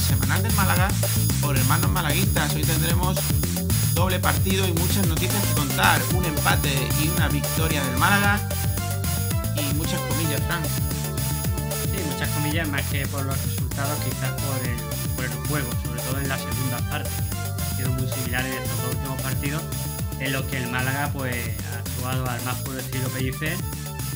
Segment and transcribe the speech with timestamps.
[0.00, 0.88] Semanal del Málaga
[1.40, 2.54] por hermanos malaguistas.
[2.54, 3.16] Hoy tendremos
[3.94, 6.00] doble partido y muchas noticias que contar.
[6.14, 6.72] Un empate
[7.02, 8.40] y una victoria del Málaga
[9.56, 10.64] y muchas comillas, Frank.
[11.84, 14.76] Sí, muchas comillas, más que por los resultados, quizás por el,
[15.14, 17.10] por el juego, sobre todo en la segunda parte.
[17.70, 19.62] Han sido muy similares estos dos últimos partidos,
[20.20, 21.36] en los que el Málaga pues,
[21.72, 23.56] ha actuado al más puro estilo Pellicer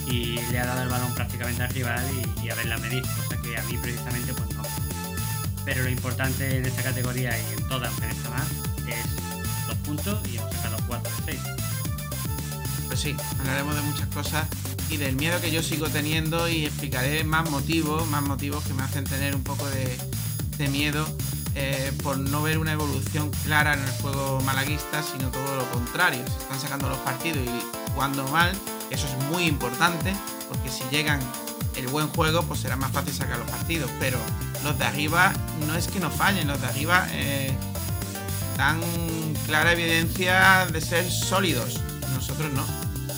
[0.06, 3.41] y le ha dado el balón prácticamente al rival y, y a verla medir, cosa
[3.41, 4.59] que a mí precisamente pues no.
[5.70, 8.42] Pero lo importante en esta categoría y en todas, en esta más,
[8.88, 11.40] es los puntos y hemos sacado 4 de 6.
[12.88, 14.48] Pues sí, hablaremos de muchas cosas
[14.91, 18.82] y del miedo que yo sigo teniendo y explicaré más motivos, más motivos que me
[18.82, 19.96] hacen tener un poco de,
[20.58, 21.06] de miedo
[21.54, 26.24] eh, por no ver una evolución clara en el juego malaguista, sino todo lo contrario.
[26.26, 28.50] Se están sacando los partidos y jugando mal,
[28.91, 30.16] eso es muy importante,
[30.48, 31.20] porque si llegan
[31.76, 33.88] el buen juego, pues será más fácil sacar los partidos.
[34.00, 34.18] Pero
[34.64, 35.33] los de arriba
[35.66, 37.53] no es que no fallen, los de arriba eh,
[38.56, 38.80] dan
[39.47, 41.80] clara evidencia de ser sólidos.
[42.14, 42.64] Nosotros no.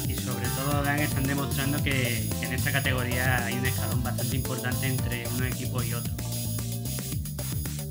[0.08, 4.86] Y sobre todo Dan están demostrando que, en esta categoría hay un escalón bastante importante
[4.86, 6.14] entre un equipo y otro.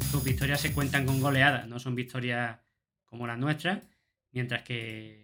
[0.09, 2.59] Sus victorias se cuentan con goleadas, no son victorias
[3.05, 3.79] como las nuestras,
[4.31, 5.19] mientras que,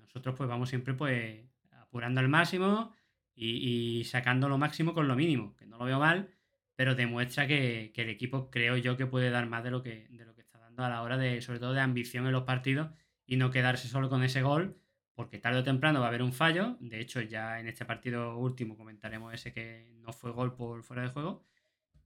[0.00, 1.40] nosotros pues vamos siempre pues
[1.80, 2.92] apurando al máximo
[3.34, 6.28] y sacando lo máximo con lo mínimo, que no lo veo mal,
[6.76, 10.08] pero demuestra que, que el equipo creo yo que puede dar más de lo que,
[10.10, 12.44] de lo que está dando a la hora de, sobre todo de ambición en los
[12.44, 12.90] partidos
[13.26, 14.78] y no quedarse solo con ese gol,
[15.14, 16.76] porque tarde o temprano va a haber un fallo.
[16.80, 21.02] De hecho, ya en este partido último comentaremos ese que no fue gol por fuera
[21.02, 21.44] de juego.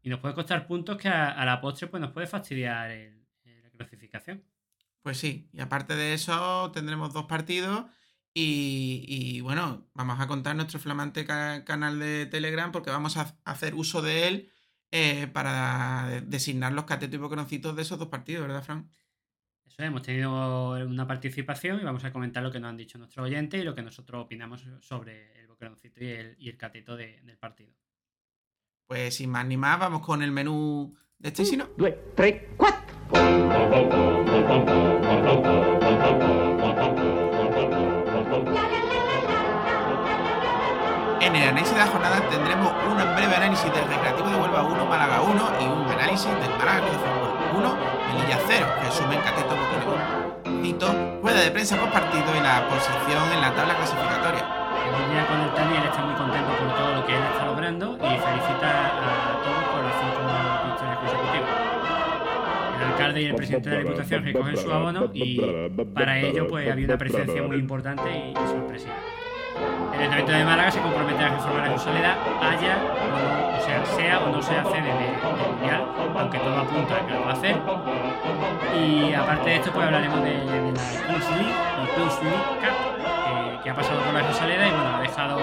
[0.02, 2.90] Y nos puede costar puntos que a, la postre pues nos puede fastidiar
[3.44, 4.44] la clasificación.
[5.02, 7.86] Pues sí, y aparte de eso tendremos dos partidos
[8.34, 13.36] y, y, bueno, vamos a contar nuestro flamante ca- canal de Telegram porque vamos a
[13.44, 14.52] hacer uso de él
[14.90, 18.90] eh, para de- designar los catetos y boqueroncitos de esos dos partidos, ¿verdad, Fran?
[19.66, 22.98] Eso es, hemos tenido una participación y vamos a comentar lo que nos han dicho
[22.98, 26.96] nuestros oyentes y lo que nosotros opinamos sobre el boqueroncito y el, y el cateto
[26.96, 27.72] de- del partido.
[28.86, 31.68] Pues sin más ni más, vamos con el menú de este sino.
[31.76, 32.94] due, tre, quattro.
[41.26, 44.86] En el análisis de la jornada tendremos un breve análisis del Recreativo de Huelva 1,
[44.86, 47.76] Málaga 1 y un análisis del Málaga de Fútbol 1,
[48.14, 50.86] Melilla 0, resumen cateto boqueroncito,
[51.20, 54.46] rueda de prensa post partido y la posición en la tabla clasificatoria.
[54.86, 57.44] En línea con el Tani, él está muy contento por todo lo que él está
[57.44, 60.22] logrando y felicita a todos por las cinco
[60.62, 61.50] victorias consecutivas.
[62.78, 65.42] El alcalde y el presidente de la Diputación recogen su abono y
[65.92, 68.94] para ello pues había una presencia muy importante y sorpresiva.
[69.94, 72.76] El Ayuntamiento de Málaga se compromete a reformar la Soledad, haya
[73.58, 75.84] o sea, sea o no sea sede de- del Mundial,
[76.18, 77.56] aunque todo apunta a que lo va a hacer.
[78.78, 83.05] Y aparte de esto, pues hablaremos de, de la League League Cup,
[83.66, 85.38] que, ha pasado por la Rosaleda y bueno, ha dejado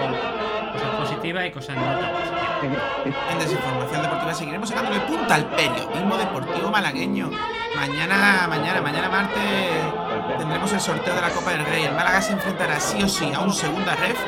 [0.72, 2.82] cosas positivas y cosas no tan positivas.
[3.30, 7.30] En Desinformación Deportiva seguiremos sacándole punta al periodismo deportivo malagueño.
[7.76, 9.42] Mañana, mañana, mañana martes
[10.38, 11.84] tendremos el sorteo de la Copa del Rey.
[11.84, 14.18] El Málaga se enfrentará sí o sí a un segunda ref,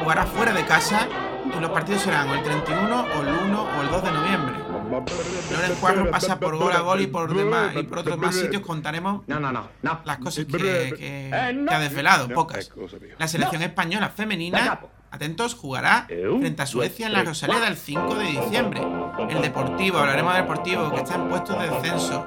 [0.00, 1.06] jugará fuera de casa
[1.44, 4.53] y los partidos serán o el 31 o el 1 o el 2 de noviembre.
[5.00, 8.62] Loren Cuadro pasa por gol a gol y por demás y por otros más sitios
[8.62, 10.00] contaremos No, no, no, no.
[10.04, 11.30] las cosas que, que- que
[11.74, 12.70] ha desvelado, pocas.
[13.18, 18.24] La selección española femenina, atentos, jugará frente a Suecia en la Rosaleda el 5 de
[18.26, 18.82] diciembre.
[19.30, 22.26] El Deportivo, hablaremos del Deportivo, que está en puestos de descenso.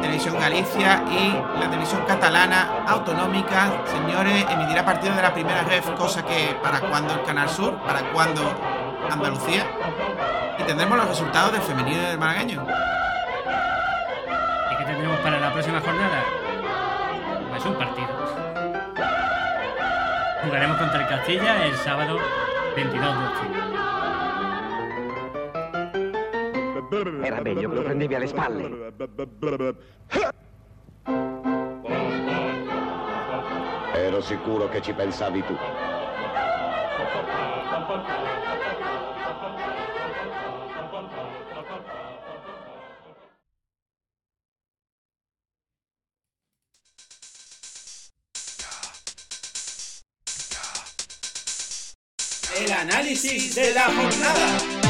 [0.00, 6.24] Televisión Galicia y la televisión catalana autonómica, señores, emitirá partidos de la primera ref, cosa
[6.24, 8.42] que para cuando el Canal Sur, para cuando
[9.10, 9.64] Andalucía.
[10.58, 12.66] Y tendremos los resultados del femenino y del malagueño.
[14.72, 16.24] ¿Y qué tendremos para la próxima jornada?
[17.50, 18.08] Pues un partido.
[20.44, 22.18] Jugaremos contra el Castilla el sábado
[22.76, 23.62] 22 de octubre.
[27.22, 28.92] Era meglio che lo prendevi alle spalle.
[33.94, 35.56] Ero sicuro che ci pensavi tu.
[52.88, 54.87] Análisis de la jornada.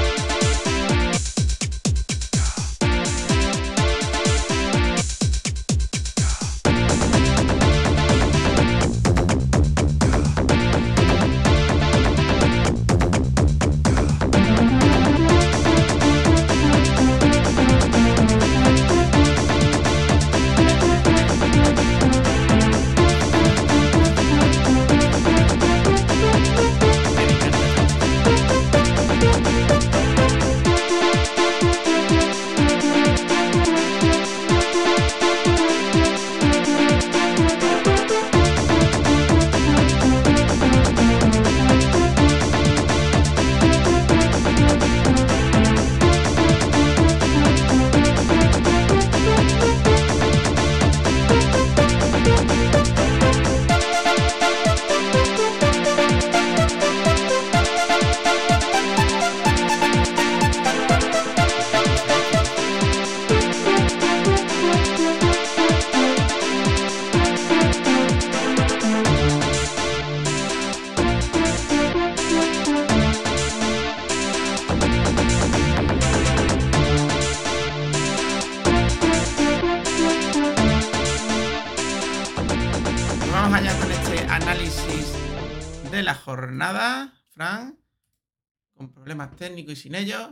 [89.38, 90.30] Técnicos y sin ellos.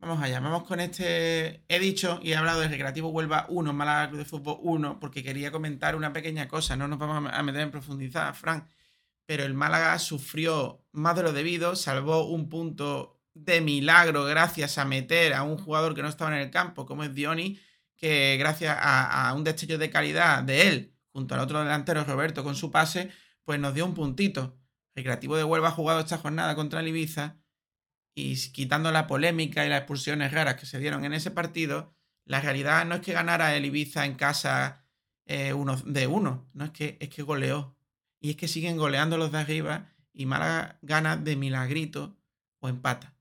[0.00, 1.64] Vamos allá, vamos con este.
[1.68, 5.24] He dicho y he hablado de Recreativo Huelva 1, Málaga Club de Fútbol 1, porque
[5.24, 6.76] quería comentar una pequeña cosa.
[6.76, 8.68] No nos vamos a meter en profundidad, Fran.
[9.26, 14.84] Pero el Málaga sufrió más de lo debido, salvó un punto de milagro gracias a
[14.84, 17.58] meter a un jugador que no estaba en el campo, como es Dioni,
[17.96, 22.44] que gracias a, a un destello de calidad de él, junto al otro delantero Roberto
[22.44, 23.10] con su pase,
[23.44, 24.56] pues nos dio un puntito.
[24.94, 27.37] Recreativo de Huelva ha jugado esta jornada contra el Ibiza
[28.18, 31.94] y quitando la polémica y las expulsiones raras que se dieron en ese partido,
[32.24, 34.84] la realidad no es que ganara el Ibiza en casa
[35.24, 37.76] eh, uno de uno, no es que es que goleó.
[38.18, 42.18] Y es que siguen goleando los de arriba y Málaga gana de milagrito
[42.58, 43.14] o empata.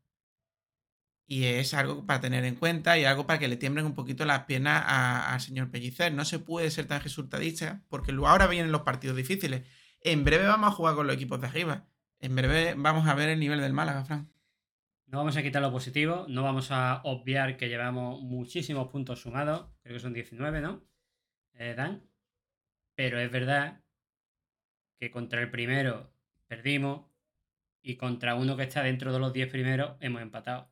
[1.28, 4.26] Y es algo para tener en cuenta y algo para que le tiemblen un poquito
[4.26, 6.12] las piernas al señor Pellicer.
[6.12, 9.62] No se puede ser tan resultadista porque ahora vienen los partidos difíciles.
[10.02, 11.86] En breve vamos a jugar con los equipos de arriba.
[12.20, 14.32] En breve vamos a ver el nivel del Málaga, Fran.
[15.08, 19.70] No vamos a quitar lo positivo, no vamos a obviar que llevamos muchísimos puntos sumados,
[19.82, 20.84] creo que son 19, ¿no?
[21.54, 22.04] Eh, Dan.
[22.94, 23.82] Pero es verdad
[25.00, 26.12] que contra el primero
[26.48, 27.06] perdimos
[27.82, 30.70] y contra uno que está dentro de los 10 primeros hemos empatado.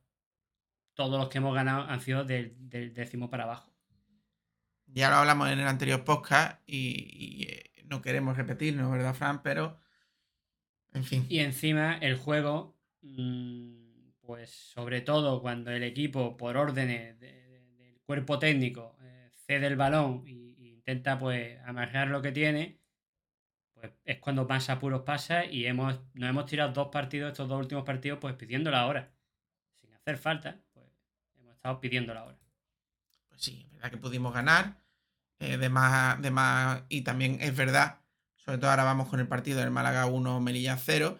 [0.92, 3.72] Todos los que hemos ganado han sido del, del décimo para abajo.
[4.86, 9.42] Ya lo hablamos en el anterior podcast y, y eh, no queremos repetirnos, ¿verdad, Fran?
[9.42, 9.80] Pero,
[10.92, 11.26] en fin.
[11.28, 13.85] Y encima el juego, mmm,
[14.26, 19.68] pues sobre todo cuando el equipo, por órdenes de, de, del cuerpo técnico, eh, cede
[19.68, 20.30] el balón e
[20.86, 22.80] intenta pues amarrar lo que tiene,
[23.72, 27.60] pues es cuando más apuros pasa y hemos, nos hemos tirado dos partidos, estos dos
[27.60, 29.12] últimos partidos, pues pidiendo la hora.
[29.74, 30.86] Sin hacer falta, pues
[31.38, 32.38] hemos estado pidiendo la hora.
[33.28, 34.76] Pues sí, es verdad que pudimos ganar.
[35.38, 38.00] Eh, de más, de más, y también es verdad,
[38.36, 41.18] sobre todo ahora vamos con el partido del Málaga 1, Melilla 0,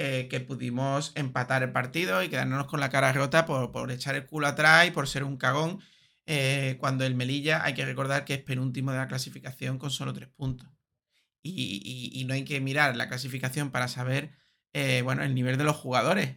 [0.00, 4.14] eh, que pudimos empatar el partido y quedarnos con la cara rota por, por echar
[4.14, 5.80] el culo atrás y por ser un cagón.
[6.24, 10.12] Eh, cuando el Melilla hay que recordar que es penúltimo de la clasificación con solo
[10.12, 10.68] tres puntos.
[11.42, 14.38] Y, y, no hay que mirar la clasificación para saber
[14.72, 16.36] eh, bueno, el nivel de los jugadores.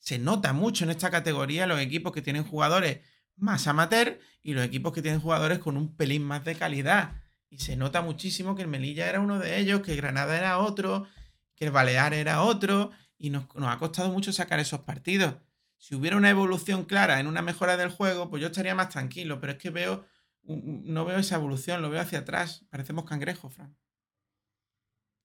[0.00, 2.98] Se nota mucho en esta categoría los equipos que tienen jugadores
[3.36, 7.22] más amateur y los equipos que tienen jugadores con un pelín más de calidad.
[7.48, 11.06] Y se nota muchísimo que el Melilla era uno de ellos, que Granada era otro,
[11.58, 15.34] que el Balear era otro, y nos, nos, ha costado mucho sacar esos partidos.
[15.76, 19.40] Si hubiera una evolución clara en una mejora del juego, pues yo estaría más tranquilo,
[19.40, 20.06] pero es que veo,
[20.44, 23.76] no veo esa evolución, lo veo hacia atrás, parecemos cangrejos, Fran.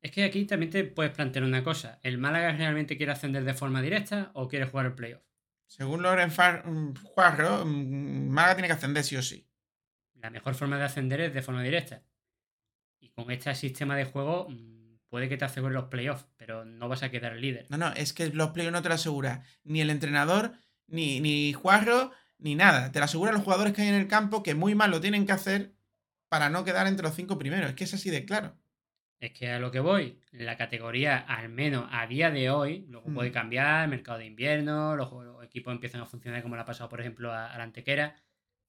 [0.01, 1.99] Es que aquí también te puedes plantear una cosa.
[2.03, 5.23] ¿El Málaga realmente quiere ascender de forma directa o quiere jugar el playoff?
[5.65, 9.47] Según Loren Juarro, Málaga tiene que ascender sí o sí.
[10.15, 12.03] La mejor forma de ascender es de forma directa.
[12.99, 14.72] Y con este sistema de juego mm,
[15.13, 17.67] puede que te aseguren los playoffs, pero no vas a quedar líder.
[17.69, 20.53] No, no, es que los playoffs no te lo asegura ni el entrenador,
[20.87, 22.91] ni, ni Juarro, ni nada.
[22.91, 25.27] Te lo aseguran los jugadores que hay en el campo que muy mal lo tienen
[25.27, 25.75] que hacer
[26.29, 27.69] para no quedar entre los cinco primeros.
[27.69, 28.57] Es que es así de claro.
[29.19, 33.13] es que a lo que voy, la categoría, al menos a día de hoy, luego
[33.13, 33.33] puede Mm.
[33.33, 36.99] cambiar, mercado de invierno, los, los equipos empiezan a funcionar como le ha pasado, por
[37.01, 38.15] ejemplo, a, a la Antequera,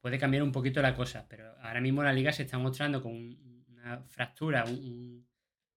[0.03, 3.13] puede cambiar un poquito la cosa, pero ahora mismo la liga se está mostrando con
[3.13, 5.29] un- una fractura, un- un-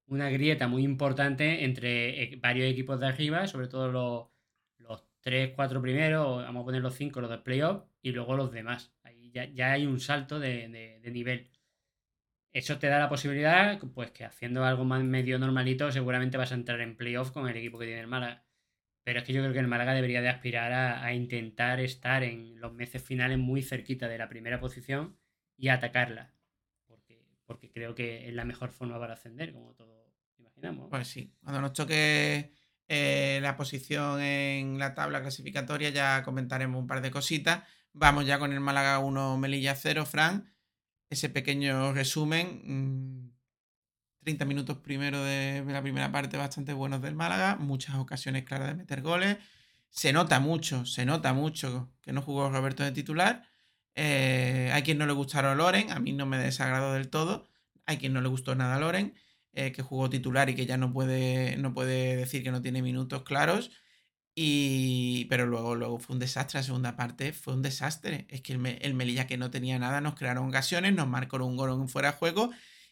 [0.08, 4.28] una grieta muy importante entre e- varios equipos de arriba, sobre todo los,
[4.78, 8.52] los 3, 4 primeros, vamos a poner los 5, los de playoff, y luego los
[8.52, 8.94] demás.
[9.04, 11.50] Ahí ya, ya hay un salto de, de- nivel.
[12.54, 16.56] Eso te da la posibilidad, pues que haciendo algo más medio normalito, seguramente vas a
[16.56, 18.46] entrar en playoff con el equipo que tiene el Málaga.
[19.04, 22.24] Pero es que yo creo que el Málaga debería de aspirar a, a intentar estar
[22.24, 25.18] en los meses finales muy cerquita de la primera posición
[25.58, 26.34] y atacarla.
[26.88, 29.97] Porque, porque creo que es la mejor forma para ascender, como todos
[30.90, 32.54] Pues sí, cuando nos toque
[32.88, 37.64] eh, la posición en la tabla clasificatoria ya comentaremos un par de cositas.
[37.94, 40.54] Vamos ya con el Málaga 1, Melilla 0, Fran.
[41.10, 42.62] Ese pequeño resumen.
[42.64, 43.38] mm,
[44.28, 48.76] 30 minutos primero de la primera parte bastante buenos del Málaga, muchas ocasiones claras de
[48.76, 49.38] meter goles.
[49.90, 53.48] Se nota mucho, se nota mucho que no jugó Roberto de titular.
[53.96, 57.48] Eh, hay quien no le gustaron Loren, a mí no me desagradó del todo.
[57.86, 59.16] Hay quien no le gustó nada a Loren,
[59.54, 62.82] eh, que jugó titular y que ya no puede, no puede decir que no tiene
[62.82, 63.72] minutos claros.
[64.36, 68.28] Y, pero luego, luego fue un desastre la segunda parte, fue un desastre.
[68.30, 71.48] Es que el, Me- el Melilla que no tenía nada, nos crearon ocasiones, nos marcaron
[71.50, 72.52] un gol en fuera de juego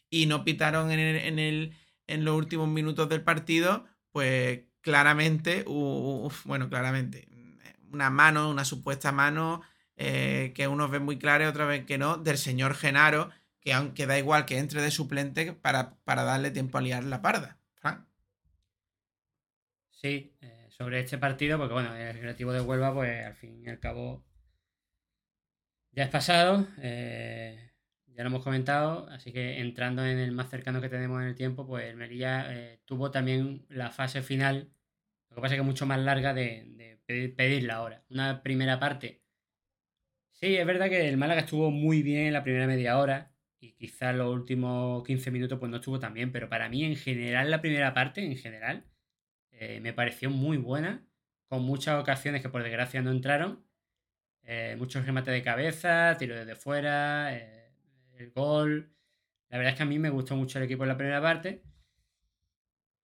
[0.10, 5.64] y no pitaron en, el- en, el- en los últimos minutos del partido, pues claramente,
[6.46, 7.28] bueno, claramente,
[7.92, 9.62] una mano, una supuesta mano,
[9.98, 13.30] eh, que unos ven muy clara y otros ven que no, del señor Genaro,
[13.65, 17.22] que aunque da igual que entre de suplente para, para darle tiempo a liar la
[17.22, 17.60] parda.
[19.89, 23.69] Sí, eh, sobre este partido, porque bueno, el relativo de Huelva, pues al fin y
[23.69, 24.24] al cabo
[25.91, 27.72] ya es pasado, eh,
[28.07, 31.36] ya lo hemos comentado, así que entrando en el más cercano que tenemos en el
[31.36, 34.72] tiempo, pues el Melilla eh, tuvo también la fase final,
[35.29, 38.03] lo que pasa es que mucho más larga de, de pedir- pedirla ahora.
[38.10, 39.24] Una primera parte.
[40.34, 43.74] Sí, es verdad que el Málaga estuvo muy bien en la primera media hora y
[43.74, 47.52] quizás los últimos 15 minutos pues no estuvo tan bien, pero para mí en general
[47.52, 48.86] la primera parte, en general,
[49.52, 51.06] eh, me pareció muy buena,
[51.48, 53.66] con muchas ocasiones que por desgracia no entraron,
[54.44, 57.72] eh, muchos remates de cabeza, tiro desde fuera, eh,
[58.18, 58.92] el gol.
[59.50, 61.64] La verdad es que a mí me gustó mucho el equipo en la primera parte,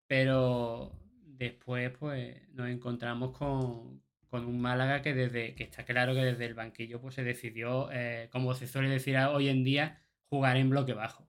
[0.07, 0.91] pero
[1.25, 6.45] después pues nos encontramos con, con un Málaga que desde que está claro que desde
[6.45, 7.89] el banquillo pues se decidió,
[8.31, 10.00] como se suele decir hoy en día,
[10.31, 11.27] jugar en bloque bajo.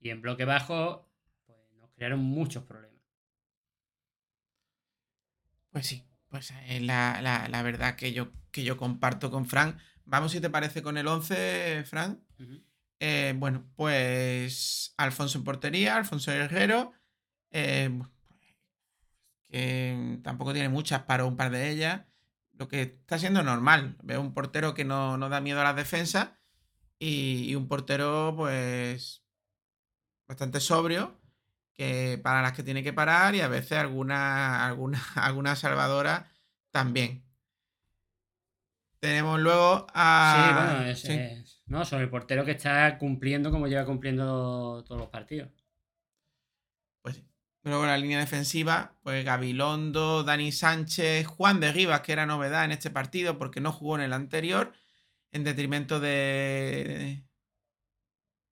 [0.00, 1.08] Y en bloque bajo
[1.46, 3.02] pues nos crearon muchos problemas.
[5.70, 9.78] Pues sí, pues es la, la- la verdad que yo, que yo comparto con Fran.
[10.04, 12.24] Vamos, si te parece, con el 11, Fran.
[12.98, 16.92] Eh, bueno, pues Alfonso en portería, Alfonso Herrero,
[17.50, 17.90] eh,
[19.48, 22.02] que tampoco tiene muchas, paró un par de ellas,
[22.52, 23.96] lo que está siendo normal.
[24.02, 26.30] Veo un portero que no, no da miedo a las defensas
[26.98, 29.22] y, y un portero pues
[30.28, 31.20] bastante sobrio,
[31.72, 36.30] que para las que tiene que parar y a veces alguna, alguna, alguna salvadora
[36.70, 37.24] también.
[39.00, 40.34] Tenemos luego a...
[40.34, 41.12] sí, bueno, es, sí.
[41.12, 45.50] es- no, sobre el portero que está cumpliendo como lleva cumpliendo todos los partidos.
[47.02, 47.24] Pues sí.
[47.62, 52.72] Luego la línea defensiva, pues Gabilondo, Dani Sánchez, Juan de Rivas, que era novedad en
[52.72, 54.72] este partido porque no jugó en el anterior,
[55.32, 57.24] en detrimento de,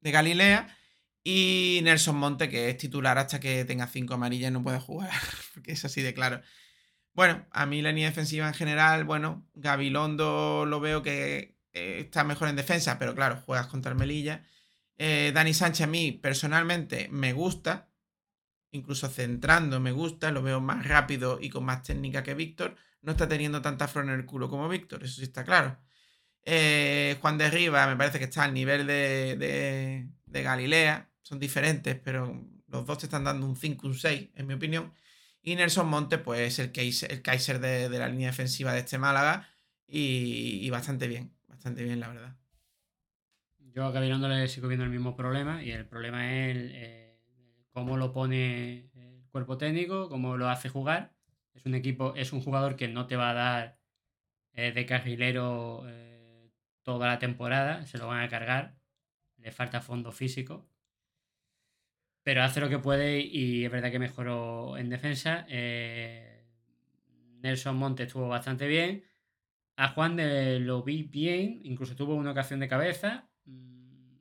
[0.01, 0.77] de Galilea.
[1.25, 5.11] Y Nelson Monte, que es titular hasta que tenga cinco amarillas, no puede jugar,
[5.55, 6.43] porque es así de claro.
[7.15, 12.49] Bueno, a mí la línea defensiva en general, bueno, Gabilondo lo veo que está mejor
[12.49, 14.45] en defensa, pero claro, juegas contra el Melilla.
[14.97, 17.91] Eh, Dani Sánchez a mí personalmente me gusta,
[18.71, 22.77] incluso centrando me gusta, lo veo más rápido y con más técnica que Víctor.
[23.03, 25.79] No está teniendo tanta flor en el culo como Víctor, eso sí está claro.
[26.45, 31.97] Eh, Juan de Riva me parece que está al nivel de, de- Galilea, son diferentes,
[32.01, 34.93] pero los dos te están dando un 5, un 6, en mi opinión.
[35.43, 38.99] Y Nelson Monte, pues el Kaiser, el Kaiser de, de la línea defensiva de este
[38.99, 39.49] Málaga
[39.87, 42.37] y, bastante bien, bastante bien, la verdad.
[43.75, 47.19] Yo a Gabilondo le sigo viendo el mismo problema y el problema es eh,
[47.73, 51.13] cómo lo pone el cuerpo técnico, cómo lo hace jugar.
[51.55, 53.79] Es un equipo, es un jugador que no te va a dar
[54.55, 55.85] eh, de carrilero
[56.85, 58.77] toda la temporada, se lo van a cargar,
[59.39, 60.69] le falta fondo físico.
[62.23, 65.47] Pero hace lo que puede y es verdad que mejoró en defensa.
[65.49, 66.47] Eh,
[67.43, 69.05] Nelson Monte estuvo bastante bien.
[69.77, 73.29] A Juan de lo vi bien, incluso tuvo una ocasión de cabeza.
[73.45, 74.17] Mm,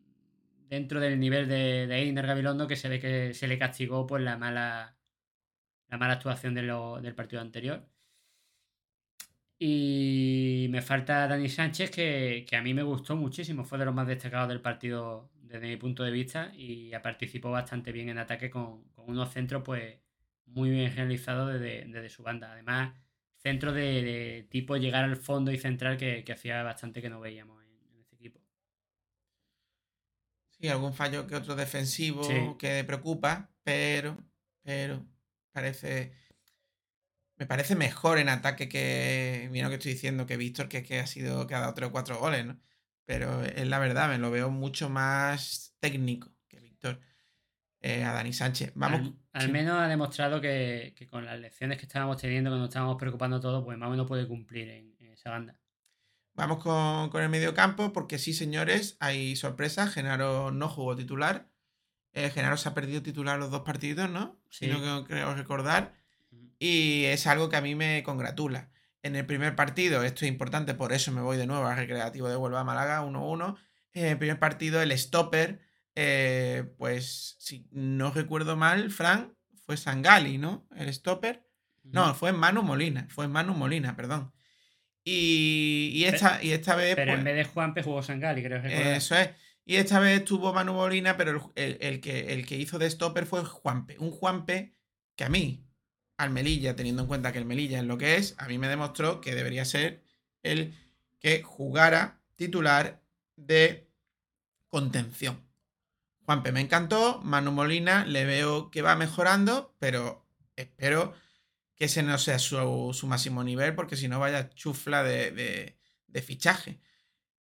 [0.69, 4.21] dentro del nivel de, de Einer Gabilondo que se ve que se le castigó por
[4.21, 4.97] la mala,
[5.89, 7.87] la mala actuación del partido anterior.
[9.59, 13.93] Y me falta Dani Sánchez, que, que a mí me gustó muchísimo, fue de los
[13.93, 18.49] más destacados del partido desde mi punto de vista y participó bastante bien en ataque
[18.49, 19.99] con, con unos centros pues
[20.45, 22.51] muy bien realizados desde, desde su banda.
[22.51, 22.95] Además,
[23.37, 27.19] centros de, de tipo llegar al fondo y central que, que hacía bastante que no
[27.21, 28.41] veíamos en, en este equipo.
[30.49, 32.57] Sí, algún fallo que otro defensivo Sí.
[32.57, 34.17] que preocupa, pero,
[34.61, 35.05] pero,
[35.51, 36.13] parece,
[37.43, 41.01] me parece mejor en ataque que, mira lo que estoy diciendo, que Víctor, que, que
[41.01, 42.57] ha sido, que ha dado tres o cuatro goles, ¿no?
[43.03, 47.01] Pero es la verdad, me lo veo mucho más técnico que Víctor.
[47.81, 48.71] Eh, a Dani Sánchez.
[48.75, 49.11] Vamos.
[49.33, 52.95] al, menos ha demostrado que, que con las lecciones que estábamos teniendo, que nos estábamos
[52.95, 55.59] preocupando todos, pues más o menos puede cumplir en, en esa banda.
[56.35, 59.87] Vamos con, con el medio campo, porque sí, señores, hay sorpresa.
[59.87, 61.49] Genaro no jugó titular.
[62.13, 64.39] Eh, Genaro se ha perdido titular los dos partidos, ¿no?
[64.49, 64.71] Si Sí.
[64.71, 65.93] no creo recordar.
[66.63, 68.69] Y es algo que a mí me congratula.
[69.01, 72.29] En el primer partido, esto es importante, por eso me voy de nuevo al Recreativo
[72.29, 73.57] de Huelva Málaga, 1-1.
[73.91, 75.59] En el primer partido, el stopper,
[75.95, 80.65] eh, pues si no recuerdo mal, Fran, fue Sangali, ¿no?
[80.77, 81.45] El stopper.
[81.83, 84.31] No, fue Manu Molina, fue Manu Molina, perdón.
[85.03, 86.95] Y, y esta, y esta vez.
[86.95, 88.93] Pero en pues, vez de Juanpe jugó Sangali, creo recordar.
[88.95, 89.31] eso es.
[89.65, 92.89] Y esta vez tuvo Manu Molina, pero el, el- el que, el que hizo de
[92.89, 93.97] stopper fue Juanpe.
[93.99, 94.73] Un Juanpe
[95.15, 95.67] que a mí,
[96.17, 98.67] al Melilla, teniendo en cuenta que el Melilla es lo que es, a mí me
[98.69, 100.03] demostró que debería ser
[100.43, 100.75] el
[101.19, 103.01] que jugara titular
[103.35, 103.89] de
[104.69, 105.43] contención.
[106.25, 111.13] Juanpe me encantó, Manu Molina le veo que va mejorando, pero espero
[111.75, 115.77] que ese no sea su, su máximo nivel, porque si no vaya chufla de, de-
[116.21, 116.81] fichaje.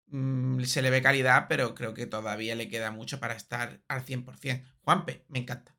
[0.07, 4.03] Mm, se le ve calidad, pero creo que todavía le queda mucho para estar al
[4.03, 4.69] 100%.
[4.81, 5.72] Juanpe, me encanta.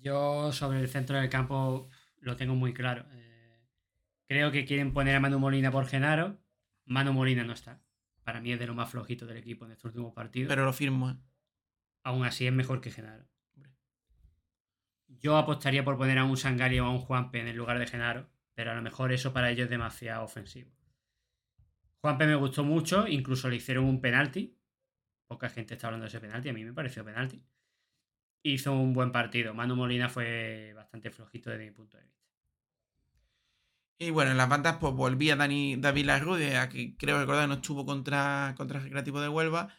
[0.00, 1.90] Yo sobre el centro del campo
[2.20, 3.06] lo tengo muy claro.
[3.12, 3.66] Eh,
[4.26, 6.38] creo que quieren poner a Manu Molina por Genaro.
[6.84, 7.82] Manu Molina no está.
[8.22, 10.48] Para mí es de lo más flojito del equipo en estos últimos partidos.
[10.48, 11.10] Pero lo firmo.
[11.10, 11.16] ¿eh?
[12.02, 13.26] Aún así es mejor que Genaro.
[15.20, 17.86] Yo apostaría por poner a un Sangali o a un Juanpe en el lugar de
[17.86, 20.70] Genaro, pero a lo mejor eso para ellos es demasiado ofensivo.
[22.00, 24.56] Juanpe me gustó mucho, incluso le hicieron un penalti.
[25.26, 27.42] Poca gente está hablando de ese penalti, a mí me pareció penalti.
[28.42, 29.54] Hizo un buen partido.
[29.54, 32.18] Manu Molina fue bastante flojito desde mi punto de vista.
[33.98, 37.54] Y bueno, en las bandas pues volvía Dani, David Larrude, que creo recordar que no
[37.54, 39.74] estuvo contra, contra el Recreativo de Huelva.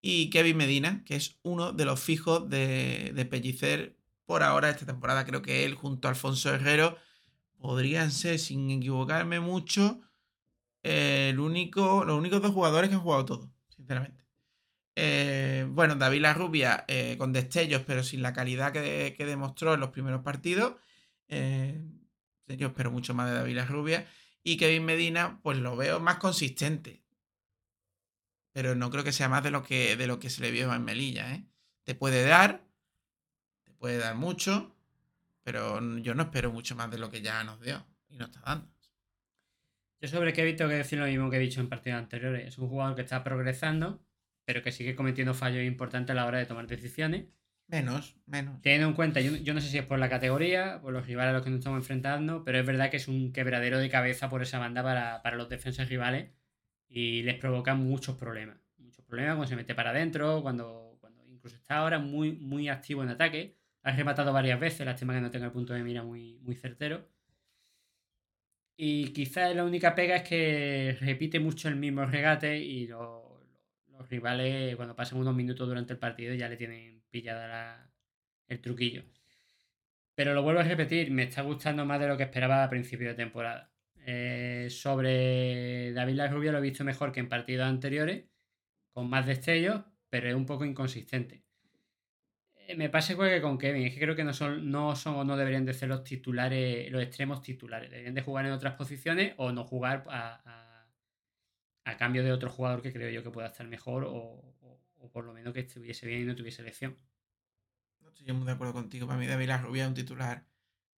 [0.00, 3.96] Y Kevin Medina, que es uno de los fijos de, de Pellicer
[4.26, 5.24] por ahora esta temporada.
[5.24, 6.98] Creo que él junto a Alfonso Herrero
[7.58, 10.00] podrían ser, sin equivocarme mucho,
[10.82, 14.21] el único, los únicos dos jugadores que han jugado todo, sinceramente.
[14.94, 19.90] Eh, bueno, David Larrubia eh, con destellos, pero sin la calidad que, demostró en los
[19.90, 20.74] primeros partidos.
[21.28, 21.80] Eh,
[22.46, 24.06] yo espero mucho más de David Larrubia.
[24.42, 27.02] Y Kevin Medina, pues lo veo más consistente.
[28.52, 30.72] Pero no creo que sea más de lo que, de lo que se le vio
[30.74, 31.42] en Melilla.
[31.84, 32.62] Te puede dar,
[33.64, 34.76] te puede dar mucho,
[35.42, 38.42] pero yo no espero mucho más de lo que ya nos dio y nos está
[38.44, 38.68] dando.
[40.00, 42.46] Yo sobre Kevin tengo que decir lo mismo que he dicho en partidos anteriores.
[42.46, 44.04] Es un jugador que está progresando,
[44.52, 47.24] pero que sigue cometiendo fallos importantes a la hora de tomar decisiones.
[47.68, 48.60] Menos, menos.
[48.60, 51.30] Teniendo en cuenta, yo, yo no sé si es por la categoría, por los rivales
[51.30, 54.28] a los que nos estamos enfrentando, pero es verdad que es un quebradero de cabeza
[54.28, 56.32] por esa banda para, para los defensas rivales
[56.86, 58.58] y les provoca muchos problemas.
[58.76, 63.02] Muchos problemas cuando se mete para adentro, cuando, cuando incluso está ahora muy, muy activo
[63.02, 63.56] en ataque.
[63.84, 67.08] Ha rematado varias veces, lástima que no tenga el punto de mira muy, muy certero.
[68.76, 73.31] Y quizás la única pega es que repite mucho el mismo regate y lo-
[74.08, 77.92] rivales cuando pasan unos minutos durante el partido ya le tienen pillada la-
[78.48, 79.04] el truquillo.
[80.14, 83.08] Pero lo vuelvo a repetir, me está gustando más de lo que esperaba a principio
[83.08, 83.72] de temporada.
[84.06, 88.24] Eh, sobre David Larrubia lo he visto mejor que en partidos anteriores,
[88.92, 91.44] con más destellos, pero es un poco inconsistente.
[92.54, 95.16] Eh, me pasa igual que con Kevin, es que creo que no son, no son
[95.16, 97.90] o no deberían de ser los titulares, los extremos titulares.
[97.90, 100.40] Deberían de jugar en otras posiciones o no jugar a-
[101.84, 105.10] a cambio de otro jugador que creo yo que pueda estar mejor o, o- o
[105.10, 106.96] por lo menos que estuviese bien y no tuviese lesión.
[108.00, 109.06] No estoy muy de acuerdo contigo.
[109.06, 110.44] Para mí David Larrubia es un titular.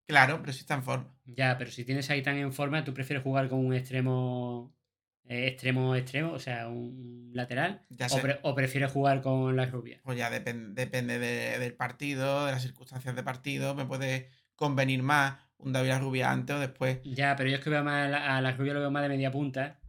[0.07, 1.11] Claro, pero sí está en forma.
[1.25, 4.75] Ya, pero si tienes ahí tan en forma, tú prefieres jugar con un extremo,
[5.23, 9.65] eh, extremo, extremo, o sea, un lateral, Ya o, pre- o prefieres jugar con la
[9.65, 9.99] rubia.
[10.03, 13.73] Pues ya depen- depende de- del partido, de las circunstancias de partido.
[13.73, 16.99] Me puede convenir más un David Larrubia antes o después.
[17.03, 19.01] Ya, pero yo es que veo más a la, a la rubia lo veo más
[19.01, 19.79] de media punta,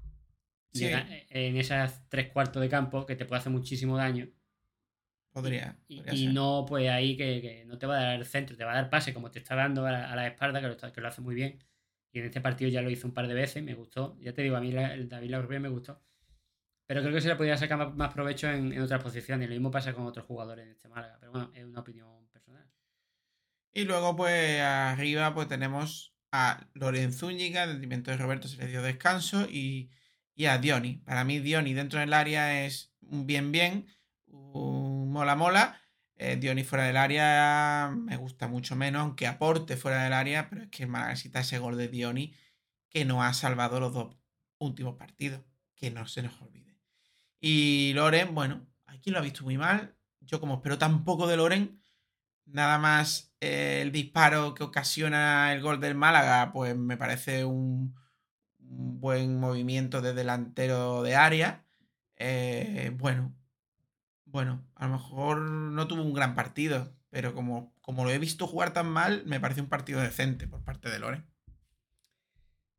[0.77, 0.85] Sí.
[0.85, 4.29] llega- en esas tres cuartos de campo, que te puede hacer muchísimo daño.
[5.33, 5.77] Podría.
[5.89, 6.35] Y, podría y ser.
[6.35, 8.91] no, pues ahí que, que no te va a dar centro, te va a dar
[8.91, 11.09] pase como te está dando a la, a la espalda, que lo, está- que lo
[11.09, 11.63] hace muy bien.
[12.13, 14.17] Y en este partido ya lo hizo un par de veces, me gustó.
[14.21, 16.03] Ya te digo, a mí la- el David Laurent me gustó.
[16.87, 19.49] Pero creo que se le podría sacar más, más provecho en, en otras posiciones.
[19.49, 21.19] Lo mismo pasa con otros jugadores en este Málaga.
[21.21, 22.65] Pero bueno, es una opinión personal.
[23.75, 28.69] Y luego, pues arriba, pues tenemos a Loren Zúñiga, en detrimento de Roberto se le
[28.69, 29.91] dio descanso, y,
[30.37, 30.99] y a Dioni.
[30.99, 33.87] Para mí, Dioni dentro del área es un bien bien,
[34.27, 35.81] un mola mola.
[36.19, 40.63] Eh, Dioni fuera del área me gusta mucho menos, aunque aporte fuera del área, pero
[40.63, 42.35] es que el Málaga necesita ese gol de Dioni
[42.89, 44.17] que nos ha salvado los dos
[44.59, 45.43] últimos partidos,
[45.75, 46.79] que no se nos olvide.
[47.41, 49.97] Y Loren, bueno, aquí lo ha visto muy mal.
[50.21, 51.83] Yo como espero tan poco de Loren,
[52.47, 57.95] nada más eh, el disparo que ocasiona el gol del Málaga, pues me parece un,
[58.69, 61.65] un buen movimiento de delantero de área.
[62.17, 63.35] Eh, bueno,
[64.25, 68.47] bueno, a lo mejor no tuvo un gran partido, pero como, como lo he visto
[68.47, 71.25] jugar tan mal, me parece un partido decente por parte de Loren.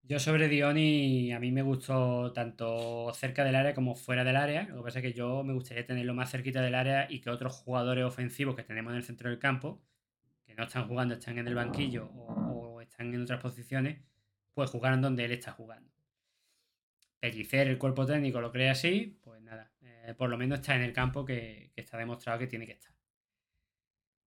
[0.04, 4.64] Yo sobre Dioni, a mí me gustó tanto cerca del área como fuera del área.
[4.70, 7.30] Lo que pasa es que yo me gustaría tenerlo más cerquita del área y que
[7.30, 9.82] otros jugadores ofensivos que tenemos en el centro del campo,
[10.46, 14.00] que no están jugando, están en el banquillo o, o están en otras posiciones,
[14.58, 15.94] pues jugaran donde él está jugando.
[17.20, 20.82] Pellicer, el cuerpo técnico, lo cree así, pues nada, eh, por lo menos está en
[20.82, 22.92] el campo que, está demostrado que tiene que estar.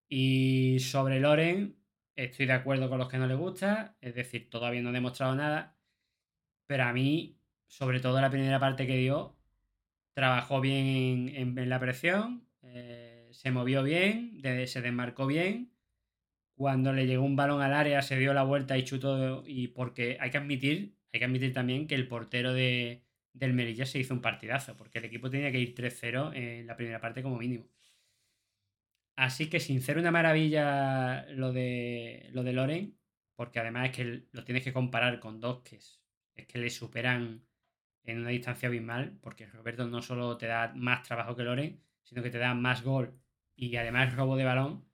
[0.08, 1.76] Y sobre Loren,
[2.14, 5.34] estoy de acuerdo con los que no le gusta, es decir, todavía no ha demostrado
[5.34, 5.76] nada,
[6.68, 9.36] pero a mí, sobre todo la primera parte que dio,
[10.14, 15.69] trabajó bien en, la presión, eh, se movió bien, se desmarcó bien.
[16.60, 19.42] Cuando le llegó un balón al área, se dio la vuelta y chutó.
[19.46, 23.86] Y porque hay que admitir, hay que admitir también que el portero de, del Melilla
[23.86, 27.22] se hizo un partidazo, porque el equipo tenía que ir 3-0 en la primera parte
[27.22, 27.66] como mínimo.
[29.16, 32.98] Así que sin ser una maravilla lo de, lo de Loren,
[33.36, 36.02] porque además es que lo tienes que comparar con dos que es,
[36.34, 37.46] es que le superan
[38.04, 42.22] en una distancia abismal, porque Roberto no solo te da más trabajo que Loren, sino
[42.22, 43.18] que te da más gol
[43.56, 44.89] y además robo de balón.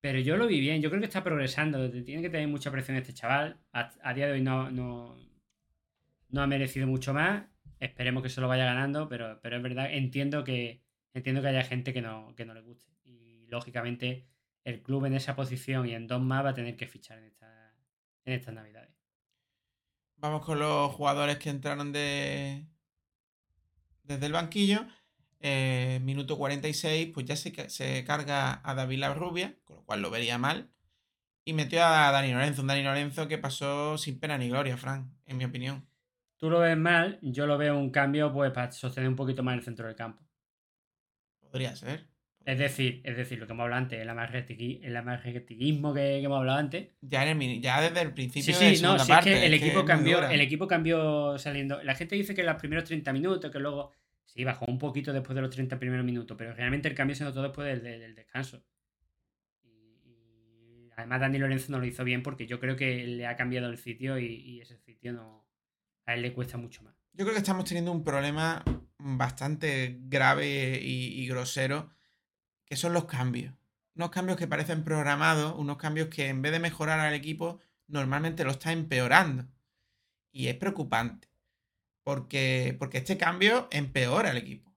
[0.00, 2.96] Pero yo lo vi bien, yo creo que está progresando, tiene que tener mucha presión
[2.96, 3.58] este chaval.
[3.72, 5.16] A, día de hoy no,
[6.36, 7.44] ha merecido mucho más.
[7.80, 10.82] Esperemos que se lo vaya ganando, pero, es verdad, entiendo que,
[11.12, 12.90] entiendo que haya gente que no, que le guste.
[13.04, 14.26] Y lógicamente
[14.64, 17.32] el club en esa posición y en dos más va a tener que fichar en,
[18.24, 18.94] en estas navidades.
[20.16, 22.66] Vamos con los jugadores que entraron de
[24.02, 24.86] desde el banquillo.
[25.42, 30.02] Eh, minuto 46, pues ya se, ca- se carga a David Rubia, con lo cual
[30.02, 30.68] lo vería mal.
[31.44, 35.10] Y metió a Dani Lorenzo, un Dani Lorenzo que pasó sin pena ni gloria, Fran,
[35.26, 35.86] en mi opinión.
[36.36, 39.56] Tú lo ves mal, yo lo veo un cambio pues para sostener un poquito más
[39.56, 40.22] el centro del campo.
[41.40, 42.06] Podría ser.
[42.44, 44.08] Es decir, es decir, lo que hemos hablado antes, el
[44.96, 46.88] amargetiguismo que, que hemos hablado antes.
[47.02, 49.50] Ya, en el mini- ya desde el Sí, principio de sí, no, es que el
[49.58, 51.82] que equipo cambió, el equipo cambió saliendo.
[51.82, 53.92] La gente dice que los primeros 30 minutos, que luego
[54.32, 57.24] sí bajó un poquito después de los 30 primeros minutos, pero realmente el cambio se
[57.24, 58.64] notó después del, descanso.
[59.64, 63.68] Y, además Dani Lorenzo no lo hizo bien porque yo creo que le ha cambiado
[63.68, 65.46] el sitio y, y ese sitio no
[66.06, 66.94] a él le cuesta mucho más.
[67.12, 68.62] Yo creo que estamos teniendo un problema
[68.98, 71.90] bastante grave y, y grosero,
[72.64, 73.54] que son los cambios.
[73.94, 78.44] Unos cambios que parecen programados, unos cambios que en vez de mejorar al equipo, normalmente
[78.44, 79.46] lo está empeorando.
[80.32, 81.28] Y es preocupante,
[82.14, 84.74] porque, porque este cambio empeora al equipo.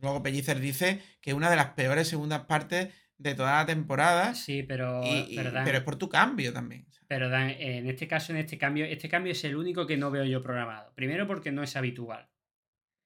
[0.00, 4.62] Luego Pellicer dice que una de las peores segundas partes de toda la temporada, Sí,
[4.62, 6.86] pero, y- y- pero, Dan, pero es por tu cambio también.
[7.06, 10.10] pero Dan, en este caso, en este cambio, este cambio es el único que no
[10.10, 10.92] veo yo programado.
[10.94, 12.28] Primero porque no es habitual.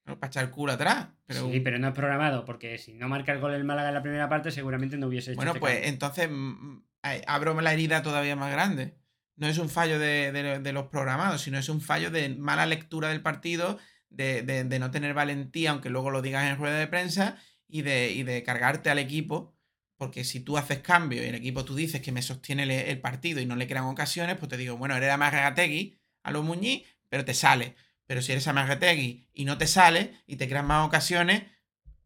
[0.05, 0.19] ¿no?
[0.19, 1.09] Para echar el culo atrás.
[1.27, 3.95] Pero sí, pero no es programado, porque si no marca el gol el Málaga en
[3.95, 5.91] la primera parte, seguramente no hubiese hecho Bueno, este pues cambio.
[5.91, 8.97] entonces mm, ay, abro la herida todavía más grande.
[9.37, 13.09] No es un fallo de, de- los programados, sino es un fallo de mala lectura
[13.11, 17.39] del partido, de, de- no tener valentía, aunque luego lo digas en rueda de prensa,
[17.69, 19.55] y de, y de cargarte al equipo.
[19.99, 23.41] Porque si tú haces cambio y el equipo tú dices que me sostiene el, partido
[23.41, 27.25] y no le crean ocasiones, pues te digo, bueno, eres Amargategui a los Muñiz, pero
[27.25, 27.77] te sale.
[28.07, 31.45] Pero si eres Amargategui y no te sale y te crean más ocasiones,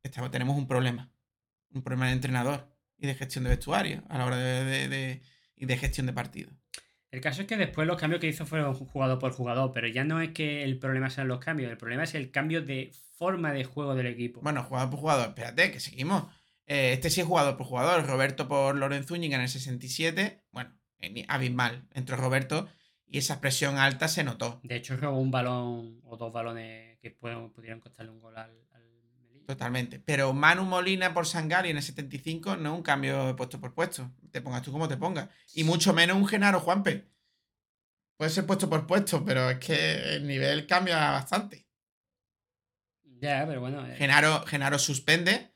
[0.02, 1.12] estamos- tenemos un problema.
[1.72, 5.22] Un problema de entrenador y de gestión de vestuario a la hora de-
[5.56, 6.50] y de gestión de partido.
[7.11, 10.05] El caso es que después los cambios que hizo fueron jugador por jugador, pero ya
[10.05, 13.53] no es que el problema sean los cambios, el problema es el cambio de forma
[13.53, 14.40] de juego del equipo.
[14.42, 16.25] Bueno, jugador por jugador, espérate, que seguimos.
[16.66, 18.07] Eh, este sí es jugador por jugador.
[18.07, 20.44] Roberto por Loren Zúñiga en el 67.
[20.53, 20.70] Bueno,
[21.29, 21.83] abismal.
[21.94, 22.68] Entró Roberto
[23.09, 24.61] y esa presión alta se notó.
[24.62, 28.53] De hecho, robó un balón o dos balones que pueden- pudieron costarle un gol al.
[29.50, 29.98] Totalmente.
[29.98, 33.74] Pero Manu Molina por Sangali en el 75 no es un cambio de puesto por
[33.74, 34.12] puesto.
[34.30, 35.28] Te pongas tú como te pongas.
[35.54, 37.10] Y mucho menos un Genaro Juanpe.
[38.16, 41.66] Puede ser puesto por puesto, pero es que el nivel cambia bastante.
[43.02, 43.84] Ya, pero bueno.
[43.86, 45.52] eh, Genaro, Genaro suspende.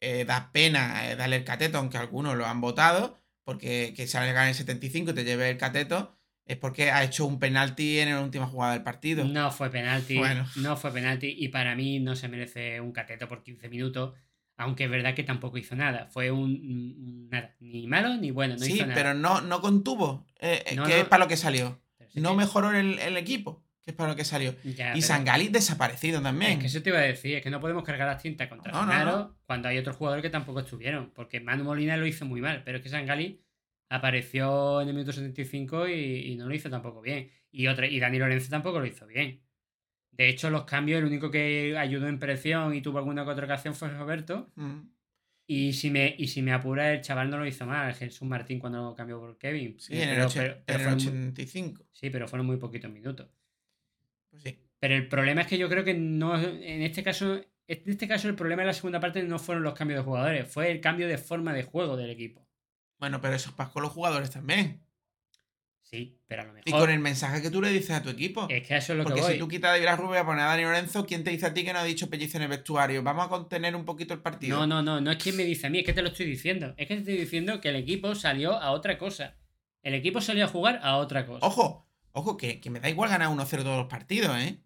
[0.00, 3.18] eh, da pena eh, darle el cateto, aunque algunos lo han votado.
[3.44, 6.18] Porque que salga en el 75 y te lleve el cateto.
[6.52, 9.24] Es porque ha hecho un penalti en la última jugada del partido.
[9.24, 10.18] No fue penalti.
[10.18, 10.44] Bueno.
[10.56, 11.34] No fue penalti.
[11.38, 14.14] Y para mí no se merece un cateto por 15 minutos.
[14.58, 16.08] Aunque es verdad que tampoco hizo nada.
[16.10, 17.54] Fue un, nada.
[17.60, 18.54] Ni malo ni bueno.
[18.54, 18.94] No sí, hizo nada.
[18.94, 20.26] pero no, no contuvo.
[20.40, 20.96] eh, eh, No, que no.
[20.96, 21.80] es para lo que salió.
[22.12, 24.54] Sí No que- mejoró el, el equipo, que es para lo que salió.
[24.62, 26.52] Ya, y pero- Sangali desaparecido también.
[26.52, 28.78] Es que eso te iba a decir, es que no podemos cargar las tintas contra
[28.78, 31.10] Genaro cuando hay otros jugadores que tampoco estuvieron.
[31.14, 33.40] Porque Manu Molina lo hizo muy mal, pero es que Sangali
[33.94, 37.30] apareció en el minuto 75 y, y no lo hizo tampoco bien.
[37.50, 39.40] Y, otra, y Dani Lorenzo tampoco lo hizo bien.
[40.10, 43.44] De hecho, los cambios, el único que ayudó en presión y tuvo alguna que otra
[43.46, 44.50] ocasión fue Roberto.
[44.56, 44.80] Mm,
[45.46, 48.58] Y si me, y si me apura, el chaval no lo hizo mal, Jesús Martín
[48.58, 49.78] cuando lo cambió por Kevin.
[49.78, 51.84] Sí, en el, Pero- ocho- pero- pero en el fueron muy- 85.
[51.92, 53.28] sí, pero fueron muy poquitos minutos.
[54.30, 54.58] Pues sí.
[54.78, 56.38] Pero el problema es que yo creo que no.
[56.40, 57.40] En este caso.
[57.68, 60.48] En este caso, el problema de la segunda parte no fueron los cambios de jugadores,
[60.48, 62.46] fue el cambio de forma de juego del equipo.
[63.02, 64.80] Bueno, pero eso pasa con los jugadores también.
[65.82, 66.68] Sí, pero a lo mejor.
[66.68, 68.46] Y con el mensaje que tú le dices a tu equipo.
[68.48, 69.32] Es que a eso es lo Porque que voy.
[69.32, 71.52] si tú quitas a David Rubio y pones a Dani Lorenzo, ¿quién te dice a
[71.52, 73.02] ti que no ha dicho pellizo en el vestuario?
[73.02, 74.56] Vamos a contener un poquito el partido.
[74.56, 76.26] No, no, no, no es quien me dice a mí, es que te lo estoy
[76.26, 76.74] diciendo.
[76.76, 79.34] Es que te estoy diciendo que el equipo salió a otra cosa.
[79.82, 81.44] El equipo salió a jugar a otra cosa.
[81.44, 84.60] Ojo, ojo, que, que me da igual ganar 1-0 todos los partidos, ¿eh?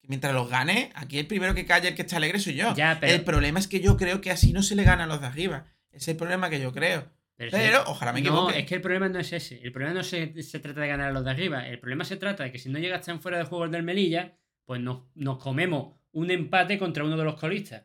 [0.00, 2.72] Que mientras los gane, aquí el primero que calle, el que está alegre soy yo.
[2.76, 5.06] Ya, pero- El problema es que yo creo que así no se le gana a
[5.08, 5.66] los de arriba.
[5.90, 7.10] Ese es el problema que yo creo.
[7.38, 8.58] Pero, Pero, ojalá me no, equivoque.
[8.58, 9.62] es que el problema no es ese.
[9.62, 11.66] El problema no se, se trata de ganar a los de arriba.
[11.68, 13.84] El problema se trata de que si no llegas tan fuera de juego el del
[13.84, 17.84] Melilla, pues nos, nos comemos un empate contra uno de los colistas.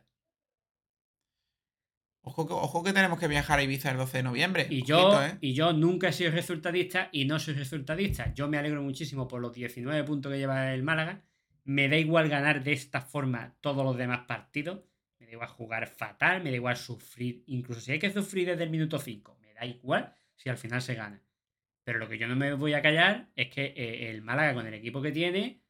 [2.26, 4.66] Ojo, que- ojo que tenemos que viajar a Ibiza el 12 de noviembre.
[4.70, 5.38] Y Ojito, yo, ¿eh?
[5.40, 8.32] y yo nunca he sido resultadista y no soy resultadista.
[8.34, 11.22] Yo me alegro muchísimo por los 19 puntos que lleva el Málaga.
[11.64, 14.80] Me da igual ganar de esta forma todos los demás partidos.
[15.18, 17.44] Me da igual jugar fatal, me da igual sufrir.
[17.46, 20.94] Incluso si hay que sufrir desde el minuto 5, da igual si al final se
[20.94, 21.22] gana.
[21.84, 24.66] Pero lo que yo no me voy a callar es que eh, el Málaga con
[24.66, 25.62] el equipo que tiene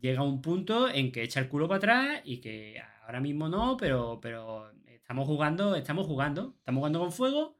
[0.00, 3.48] llega a un punto en que echa el culo para atrás y que ahora mismo
[3.48, 7.58] no, pero, pero estamos jugando, estamos jugando, estamos jugando con fuego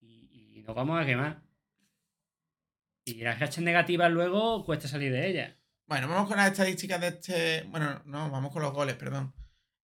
[0.00, 1.42] y, nos vamos a quemar.
[3.04, 5.56] Y las rachas negativas luego cuesta salir de ellas.
[5.86, 7.62] Bueno, vamos con las estadísticas de este.
[7.68, 9.34] Bueno, no, vamos con los goles, perdón.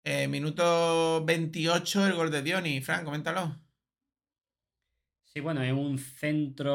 [0.04, 2.80] Eh, minuto 28, el gol de Dioni.
[2.82, 3.67] Fran, coméntalo.
[5.38, 6.66] Sí, bueno, es un centro.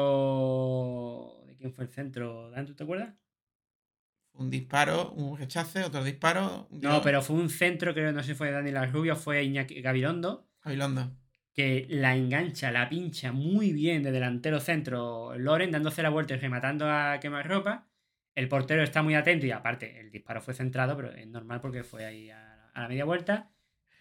[1.45, 2.49] ¿De quién fue el centro?
[2.49, 3.13] ¿Dan, ¿Tú te acuerdas?
[4.33, 6.67] Un disparo, un rechace, otro disparo.
[6.71, 9.81] un No, pero fue un centro, creo, no sé si fue Daniel Rubio, fue Iñaki
[9.81, 11.15] Gabilondo, Gabilondo.
[11.53, 16.37] que la engancha, la pincha muy bien de delantero centro Loren, dándose la vuelta y
[16.37, 17.89] rematando a quemarropa.
[18.35, 21.83] El portero está muy atento y aparte, el disparo fue centrado, pero es normal porque
[21.83, 23.52] fue ahí a, a la media vuelta.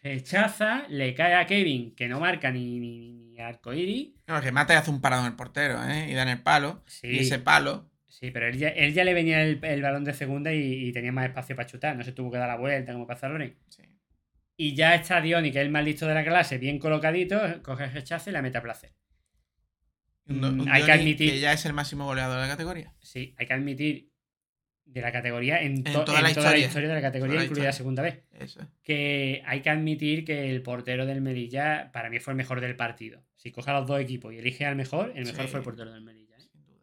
[0.02, 4.10] Rechaza, le cae a Kevin, que no marca ni, ni, ni arcoíris.
[4.26, 6.08] No, el remate y hace un parado en el portero, ¿eh?
[6.10, 6.82] Y da en el palo.
[6.86, 7.06] Sí.
[7.08, 7.88] Y ese palo.
[8.08, 10.92] Sí, pero él ya, él ya le venía el, el balón de segunda y, y
[10.92, 11.96] tenía más espacio para chutar.
[11.96, 13.56] No se tuvo que dar la vuelta como pasa Loren.
[13.68, 13.82] Sí.
[14.56, 17.84] Y ya está Dioni, que es el más listo de la clase, bien colocadito, coge
[17.84, 18.92] el rechazo y la mete a placer.
[20.26, 22.94] Un, Mm, un hay que admitir- que ya es el máximo goleador de la categoría.
[23.00, 24.11] Sí, hay que admitir
[24.92, 26.68] de la categoría en, to- En toda en la historia.
[26.88, 28.22] de la categoría, la incluida la segunda vez.
[28.32, 28.60] Eso.
[28.82, 32.76] Que hay que admitir que el portero del Melilla para mí fue el mejor del
[32.76, 33.22] partido.
[33.36, 35.48] Si coge a los dos equipos y elige al mejor, el mejor Sí.
[35.50, 36.36] fue el portero del Melilla.
[36.36, 36.40] ¿eh?
[36.52, 36.80] Sin duda.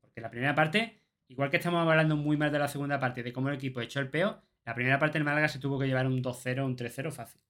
[0.00, 3.32] Porque la primera parte, igual que estamos hablando muy mal de la segunda parte, de
[3.32, 6.06] cómo el equipo echó el peo, la primera parte el Málaga se tuvo que llevar
[6.06, 7.40] un 2-0, un 3-0 fácil.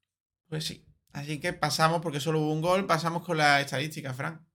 [0.48, 0.84] Pues sí.
[1.12, 4.46] Así que pasamos, porque solo hubo un gol, pasamos con la estadística, Fran.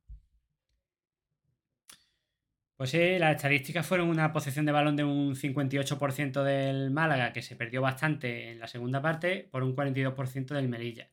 [2.77, 7.41] Pues sí, las estadísticas fueron una posesión de balón de un 58% del Málaga, que
[7.41, 11.09] se perdió bastante en la segunda parte, por un 42% del Melilla.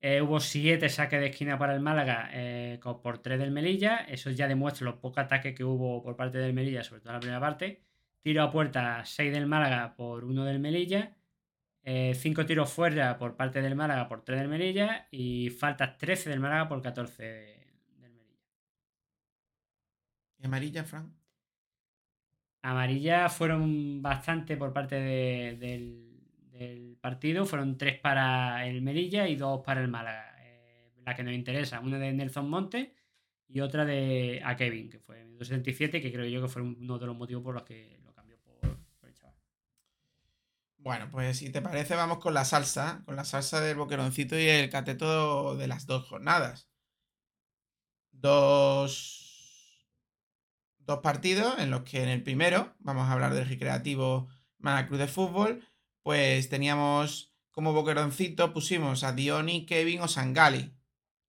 [0.00, 3.98] Eh, hubo siete saques de esquina para el Málaga eh, por tres del Melilla.
[4.08, 7.14] Eso ya demuestra los pocos ataques que hubo por parte del Melilla, sobre todo en
[7.16, 7.82] la primera parte.
[8.22, 11.16] Tiro a puerta 6 del Málaga por uno del Melilla.
[11.84, 15.08] Eh, cinco tiros fuera por parte del Málaga por 3 del Melilla.
[15.10, 17.61] Y faltas 13 del Málaga por 14 de- del Melilla.
[20.42, 21.06] ¿Y amarilla, Fran?
[22.62, 27.44] Amarillas fueron bastante por parte de- del, del partido.
[27.46, 30.36] Fueron tres para el Melilla y dos para el Málaga.
[30.40, 32.88] Eh, la que nos interesa, una de Nelson Montes
[33.48, 36.48] y otra de a Kevin, que fue en el minuto 77, que creo yo que
[36.48, 38.60] fue uno de los motivos por los que lo cambió por,
[39.00, 39.36] por el chaval.
[40.76, 44.46] Bueno, pues si te parece, vamos con la salsa, con la salsa del boqueroncito y
[44.48, 46.68] el cateto de las dos jornadas.
[48.12, 48.96] Dos,
[50.92, 54.28] dos partidos en los que en el primero, vamos a hablar del recreativo
[54.86, 55.64] Cruz de Fútbol,
[56.02, 60.74] pues teníamos como boqueroncito, pusimos a Dioni, Kevin o Sangali.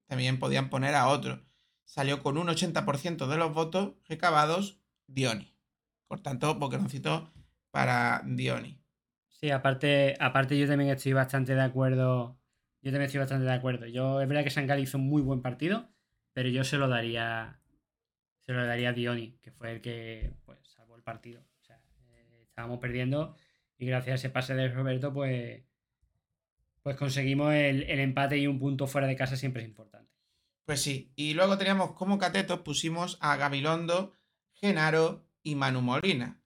[0.05, 1.45] También podían poner a otro.
[1.85, 5.55] Salió con un 80% de los votos recabados Dioni.
[6.07, 7.31] Por tanto, boqueroncito
[7.71, 8.79] para Dioni.
[9.29, 12.37] Sí, aparte, aparte yo también estoy bastante de acuerdo.
[12.81, 13.87] Yo también estoy bastante de acuerdo.
[13.87, 15.89] Yo, es verdad que Sangali hizo un muy buen partido,
[16.33, 17.59] pero yo se lo daría.
[18.45, 21.41] Se lo daría a Dioni, que fue el que pues, salvó el partido.
[21.61, 21.79] O sea,
[22.09, 23.35] eh, estábamos perdiendo
[23.77, 25.63] y gracias a ese pase de Roberto, pues.
[26.81, 30.11] Pues conseguimos el, el empate y un punto fuera de casa siempre es importante.
[30.65, 31.13] Pues sí.
[31.15, 34.13] Y luego teníamos como catetos, pusimos a Gabilondo,
[34.53, 36.41] Genaro y Manu Molina.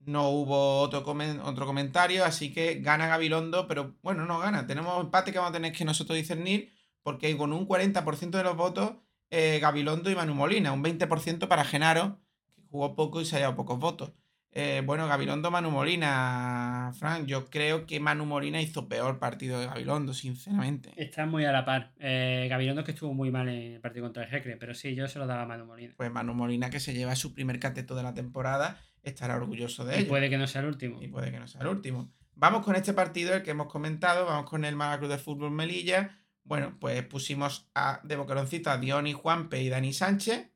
[0.00, 1.04] No hubo otro,
[1.44, 4.66] otro comentario, así que gana Gabilondo, pero bueno, no gana.
[4.66, 8.56] Tenemos empate que vamos a tener que nosotros discernir, porque con un 40% de los
[8.56, 8.92] votos,
[9.30, 12.20] eh, Gabilondo y Manu Molina, un 20% para Genaro,
[12.54, 14.12] que jugó poco y se ha llevado pocos votos.
[14.52, 19.66] Eh, bueno, Gabilondo, Manu Molina, Frank, yo creo que Manu Molina hizo peor partido de
[19.66, 20.92] Gabilondo, sinceramente.
[20.96, 21.92] Está muy a la par.
[22.00, 25.06] Eh, Gabilondo que estuvo muy mal en el partido contra el Jecre, pero sí, yo
[25.06, 25.94] se lo daba a Manu Molina.
[25.96, 29.98] Pues Manu Molina que se lleva su primer cateto de la temporada, estará orgulloso de
[29.98, 30.02] él.
[30.02, 31.00] Y puede que no sea el último.
[31.00, 32.12] Y puede que no sea el último.
[32.34, 36.18] Vamos con este partido, el que hemos comentado, vamos con el Cruz de Fútbol Melilla.
[36.44, 40.50] Bueno, pues pusimos a, de boqueroncito a Diony Juanpe y Dani Sánchez,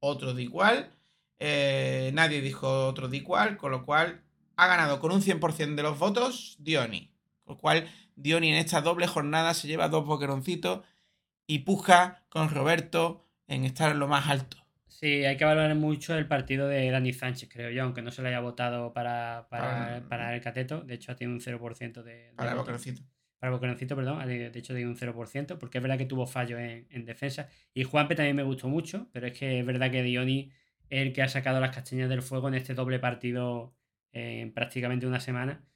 [0.00, 0.90] otro de igual.
[1.38, 4.22] Eh, nadie dijo otro de igual, con lo cual
[4.56, 7.10] ha ganado con un 100% de los votos Diony.
[7.44, 10.84] Con lo cual Diony en esta doble jornada se lleva dos boqueroncitos
[11.46, 14.58] y puja con Roberto en estar en lo más alto.
[14.86, 18.22] Sí, hay que valorar mucho el partido de Dani Sánchez, creo yo, aunque no se
[18.22, 20.82] le haya votado para, para, el cateto.
[20.82, 22.32] De hecho, ha tenido un 0% de.
[22.36, 23.02] Para el boqueroncito.
[23.42, 24.24] Para boqueroncito, perdón.
[24.24, 27.48] De hecho, tiene un 0%, porque es verdad que tuvo fallo en, defensa.
[27.74, 30.52] Y Juanpe también me gustó mucho, pero es que es verdad que Diony
[30.90, 33.74] el que ha sacado las castañas del fuego en este doble partido
[34.12, 35.66] en prácticamente una semana.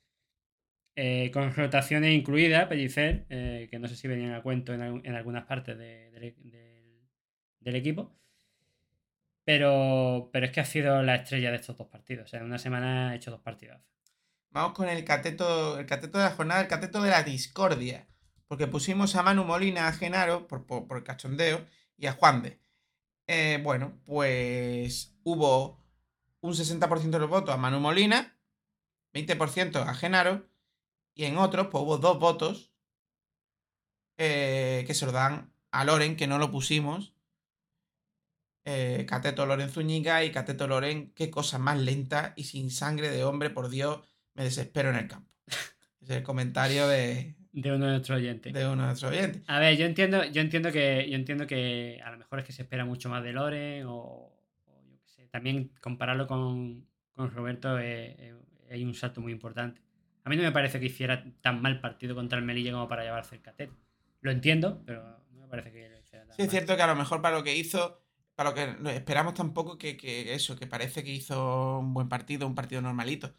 [0.95, 5.45] Eh, con rotaciones incluidas, Pellicer, eh, que no sé si venían a cuento en, algunas
[5.45, 6.35] partes del
[7.75, 8.17] equipo.
[9.45, 12.27] Pero, pero es que ha sido la estrella de estos dos partidos.
[12.27, 13.81] O sea, en una semana ha hecho dos partidos.
[14.51, 18.09] Vamos con el cateto, el cateto de la jornada, el cateto de la discordia.
[18.49, 22.61] Porque pusimos a Manu Molina, a Genaro, por, por el cachondeo, y a Juan de.
[23.27, 25.85] Eh, bueno, pues hubo
[26.41, 28.39] un 60% de los votos a Manu Molina,
[29.13, 30.49] 20% a Genaro,
[31.15, 32.73] y en otros, pues hubo dos votos
[34.19, 37.15] eh, que se lo dan a Loren, que no lo pusimos.
[38.65, 43.25] Eh, Cateto Loren Zúñiga y Cateto Loren, qué cosa más lenta y sin sangre de
[43.25, 44.01] hombre, por Dios,
[44.37, 45.31] me desespero en el campo.
[46.01, 48.53] es el comentario de, de uno de nuestros oyentes.
[48.53, 49.43] De uno de nuestros oyentes.
[49.47, 52.53] A ver, yo entiendo, yo entiendo que, yo entiendo que a lo mejor es que
[52.53, 54.31] se espera mucho más de Lore o,
[54.67, 55.27] yo qué sé.
[55.29, 59.81] También compararlo con, con Roberto hay un salto muy importante.
[60.23, 63.05] A mí no me parece que hiciera tan mal partido contra el Melilla como para
[63.05, 63.75] llevarse el cateto.
[64.21, 66.97] Lo entiendo, pero no me parece que hiciera tan Sí, es cierto que a lo
[66.97, 68.03] mejor para lo que hizo,
[68.35, 72.47] para lo que esperamos tampoco que, que eso, que parece que hizo un buen partido,
[72.47, 73.35] un partido normalito.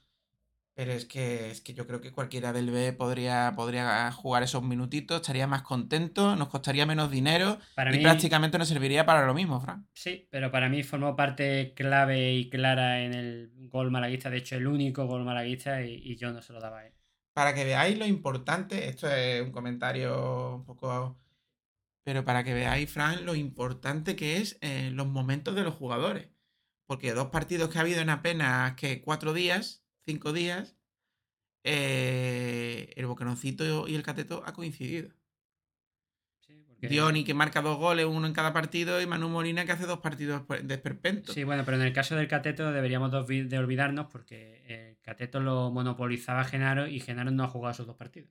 [0.78, 4.62] Pero es que, es que yo creo que cualquiera del B podría, podría jugar esos
[4.62, 7.58] minutitos, estaría más contento, nos costaría menos dinero
[7.92, 9.88] y prácticamente nos serviría para lo mismo, Fran.
[9.94, 14.56] Sí, pero para mí formó parte clave y clara en el gol malaguista, de hecho
[14.56, 16.94] el único gol malaguista y, yo no se lo daba a él.
[17.34, 21.18] Para que veáis lo importante, esto es un comentario un poco...
[22.04, 26.30] Pero para que veáis, Fran, lo importante que es eh, los momentos de los jugadores.
[26.86, 30.78] Porque dos partidos que ha habido en apenas que cuatro días cinco días,
[31.64, 35.10] eh, el Boqueroncito y el Cateto ha coincidido.
[36.80, 40.00] Dioni que marca dos goles, uno en cada partido, y Manu Molina que hace dos
[40.00, 41.34] partidos de esperpento.
[41.34, 45.72] Sí, bueno, pero en el caso del Cateto deberíamos de olvidarnos porque el Cateto lo
[45.72, 48.30] monopolizaba Genaro y Genaro no ha jugado esos dos partidos.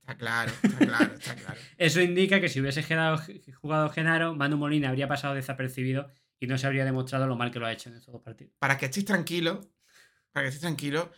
[0.00, 1.60] Está claro, está claro, está claro.
[1.78, 6.08] Eso indica que si hubiese jugado Genaro, Manu Molina habría pasado desapercibido
[6.40, 8.54] y no se habría demostrado lo mal que lo ha hecho en esos dos partidos.
[8.58, 9.68] Para que estéis tranquilos,
[10.34, 11.08] para que estéis tranquilos,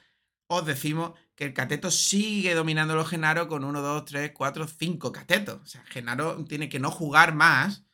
[0.46, 5.10] os decimos que el cateto sigue dominando los Genaro con 1, 2, 3, 4, 5
[5.10, 5.60] catetos.
[5.62, 7.84] O sea, Genaro tiene que no jugar más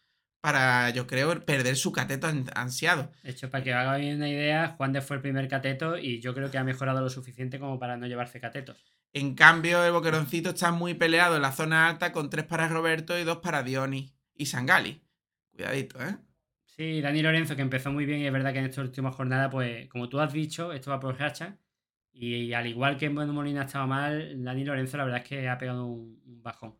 [0.41, 3.13] para, yo creo, perder su cateto ansiado.
[3.23, 6.21] De hecho, para que haga bien una idea, Juan de fue el primer cateto y
[6.21, 8.85] yo creo que ha mejorado lo suficiente como para no llevarse catetos.
[9.13, 13.17] En cambio, el boqueroncito está muy peleado en la zona alta con 3 para Roberto
[13.17, 15.05] y 2 para Dioni y Sangali.
[15.53, 16.17] Cuidadito, ¿eh?
[16.77, 19.51] Sí, Dani Lorenzo, que empezó muy bien y es verdad que en esta última jornada,
[19.51, 21.59] pues como tú has dicho, esto va por racha.
[22.15, 25.59] Y, al igual que Bueno Molina estaba mal, Dani Lorenzo la verdad es que ha
[25.59, 26.79] pegado un, bajón.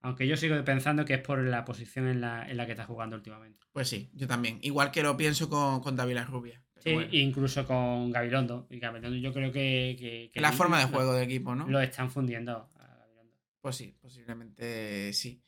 [0.00, 3.64] Aunque yo sigo pensando que es por la posición en la, que está jugando últimamente.
[3.72, 4.58] Pues sí, yo también.
[4.62, 6.62] Igual que lo pienso con, con David Rubia.
[6.76, 8.66] Sí, incluso con Gabilondo.
[8.70, 10.30] Y Gabilondo yo creo que...
[10.34, 11.68] la forma de juego del equipo, ¿no?
[11.68, 13.34] Lo están fundiendo a Gabilondo.
[13.60, 15.42] Pues sí, posiblemente sí.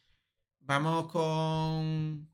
[0.61, 2.30] Vamos con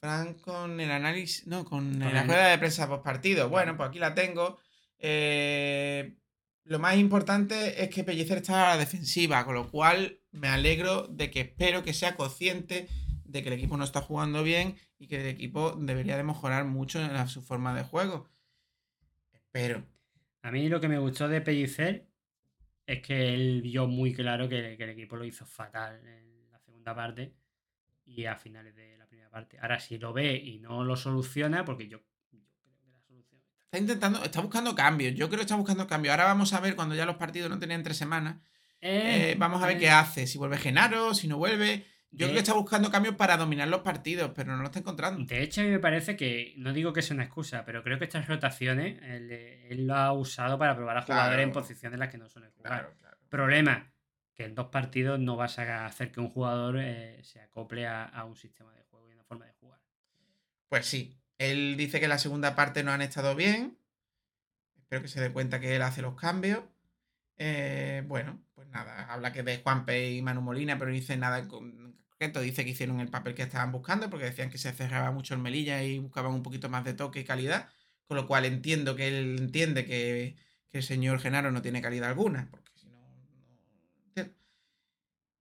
[0.00, 3.50] Frank con el análisis, no, con, la rueda de prensa post partido.
[3.50, 4.58] Bueno, pues aquí la tengo.
[4.98, 6.16] Eh,
[6.64, 11.06] lo más importante es que Pellicer está a la defensiva, con lo cual me alegro
[11.06, 12.88] de que espero que sea consciente
[13.24, 16.64] de que el equipo no está jugando bien y que el equipo debería de mejorar
[16.64, 18.28] mucho en su forma de juego.
[19.32, 19.84] Espero.
[20.42, 22.06] A mí lo que me gustó de Pellicer
[22.86, 26.58] es que él vio muy claro que, que el equipo lo hizo fatal en la
[26.58, 27.34] segunda parte
[28.04, 28.99] y a finales de
[29.30, 29.58] la primera parte.
[29.60, 32.42] Ahora, si lo ve y no lo soluciona, porque yo, creo
[32.82, 33.78] que la solución está...
[33.78, 35.14] intentando, está buscando cambios.
[35.14, 36.12] Yo creo que está buscando cambios.
[36.12, 38.36] Ahora vamos a ver cuando ya los partidos no tenían tres semanas.
[38.80, 39.80] Eh, eh, vamos a ver eh.
[39.80, 40.26] qué hace.
[40.26, 41.86] Si vuelve Genaro, si no vuelve.
[42.12, 45.24] Yo creo que está buscando cambios para dominar los partidos, pero no lo está encontrando.
[45.24, 48.00] De hecho, a mí me parece que, no digo que sea una excusa, pero creo
[48.00, 52.08] que estas rotaciones él, lo ha usado para probar a jugadores en posiciones en las
[52.08, 52.94] que no suele jugar.
[53.28, 53.92] Problema,
[54.44, 58.36] en dos partidos no vas a hacer que un jugador eh, se acople a, un
[58.36, 58.79] sistema de
[60.68, 63.78] Pues sí, él dice que la segunda parte no han estado bien.
[64.76, 66.62] Espero que se dé cuenta que él hace los cambios.
[67.36, 71.38] Eh, bueno, pues nada, habla que de Juanpe y Manu Molina, pero no dice nada
[71.38, 72.40] en concreto.
[72.40, 75.40] Dice que hicieron el papel que estaban buscando porque decían que se cerraba mucho el
[75.40, 77.68] Melilla y buscaban un poquito más de toque y calidad.
[78.06, 80.36] Con lo cual entiendo que él entiende que,
[80.68, 82.70] que el señor Genaro no tiene calidad alguna, porque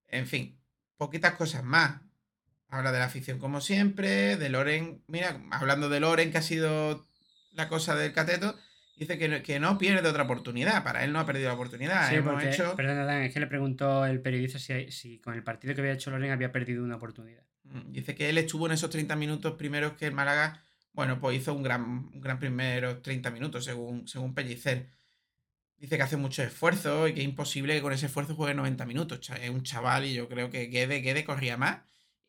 [0.09, 0.59] en fin,
[0.97, 2.01] poquitas cosas más.
[2.69, 5.01] Habla de la afición como siempre, de Loren.
[5.07, 7.07] Mira, hablando de Loren, que ha sido
[7.53, 8.55] la cosa del cateto,
[8.95, 10.83] dice que no, pierde otra oportunidad.
[10.83, 12.09] Para él no ha perdido la oportunidad.
[12.09, 15.93] Sí, porque, Perdón, es que le preguntó el periodista si, con el partido que había
[15.93, 17.43] hecho Loren había perdido una oportunidad.
[17.63, 20.61] Mm, dice que él estuvo en esos 30 minutos primeros que el Málaga,
[20.93, 21.81] bueno, pues hizo un gran,
[22.13, 24.87] un gran primeros 30 minutos, según, según Pellicer
[25.79, 28.85] dice que hace mucho esfuerzo y que es imposible que con ese esfuerzo juegue 90
[28.85, 29.29] minutos.
[29.41, 31.79] Es un chaval y yo creo que Guede, corría más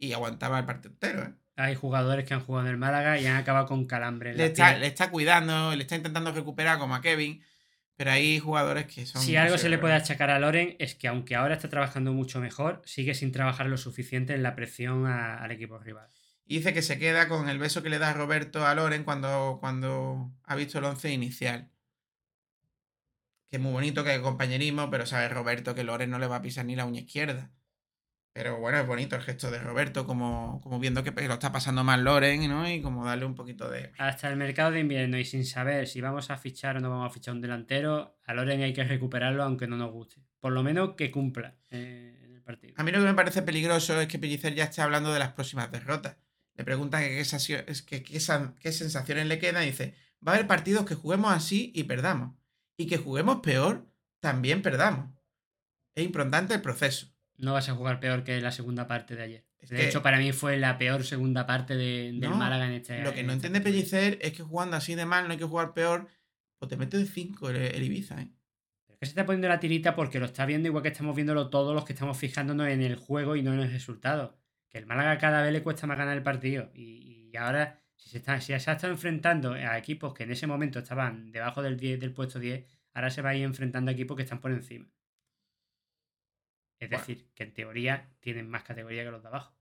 [0.00, 1.22] y aguantaba el partido entero.
[1.22, 1.34] ¿eh?
[1.56, 4.34] Hay jugadores que han jugado en el Málaga y han acabado con calambre.
[4.34, 7.44] le, está, le, está, cuidando, le está intentando recuperar como a Kevin.
[7.96, 9.20] Pero hay jugadores que son.
[9.20, 12.40] Si algo se le puede achacar a Loren es que, aunque ahora está trabajando mucho
[12.40, 16.08] mejor, sigue sin trabajar lo suficiente en la presión al equipo rival.
[16.46, 19.58] Y dice que se queda con el beso que le da Roberto a Loren cuando,
[19.60, 21.70] cuando ha visto el once inicial
[23.50, 26.36] que es muy bonito, que hay compañerismo, pero sabe Roberto que Loren no le va
[26.36, 27.50] a pisar ni la uña izquierda.
[28.32, 31.82] Pero bueno, es bonito el gesto de Roberto, como, como viendo que lo está pasando
[31.82, 32.68] mal Loren, ¿no?
[32.70, 33.92] Y como darle un poquito de...
[33.98, 37.10] Hasta el mercado de invierno y sin saber si vamos a fichar o no vamos
[37.10, 40.22] a fichar un delantero, a Loren hay que recuperarlo aunque no nos guste.
[40.38, 42.74] Por lo menos que cumpla eh, en el partido.
[42.76, 45.32] A mí lo que me parece peligroso es que Pellicer ya esté hablando de las
[45.32, 46.16] próximas derrotas.
[46.54, 49.94] Le preguntan qué, qué sensaciones le quedan y dice,
[50.26, 52.36] va a haber partidos que juguemos así y perdamos
[52.76, 53.86] y que juguemos peor,
[54.20, 55.10] también perdamos.
[55.94, 57.12] Es importante el proceso.
[57.40, 59.44] No vas a jugar peor que la segunda parte de ayer.
[59.68, 63.14] de hecho, para mí fue la peor segunda parte de, del Málaga en este Lo
[63.14, 66.08] que no entiende Pellicer es que jugando así de mal no hay que jugar peor,
[66.58, 68.28] pues te metes de 5 el, Ibiza, ¿eh?
[68.88, 71.48] Es que se está poniendo la tirita porque lo está viendo igual que estamos viéndolo
[71.48, 74.38] todos los que estamos fijándonos en el juego y no en el resultado.
[74.68, 76.70] Que el Málaga cada vez le cuesta más ganar el partido.
[76.74, 80.46] Y, ahora si se, está, si se ha estado enfrentando a equipos que en ese
[80.46, 83.94] momento estaban debajo del, 10, del puesto 10, ahora se va a ir enfrentando a
[83.94, 84.86] equipos que están por encima.
[86.80, 89.54] Es decir, que en teoría tienen más categoría que los de abajo.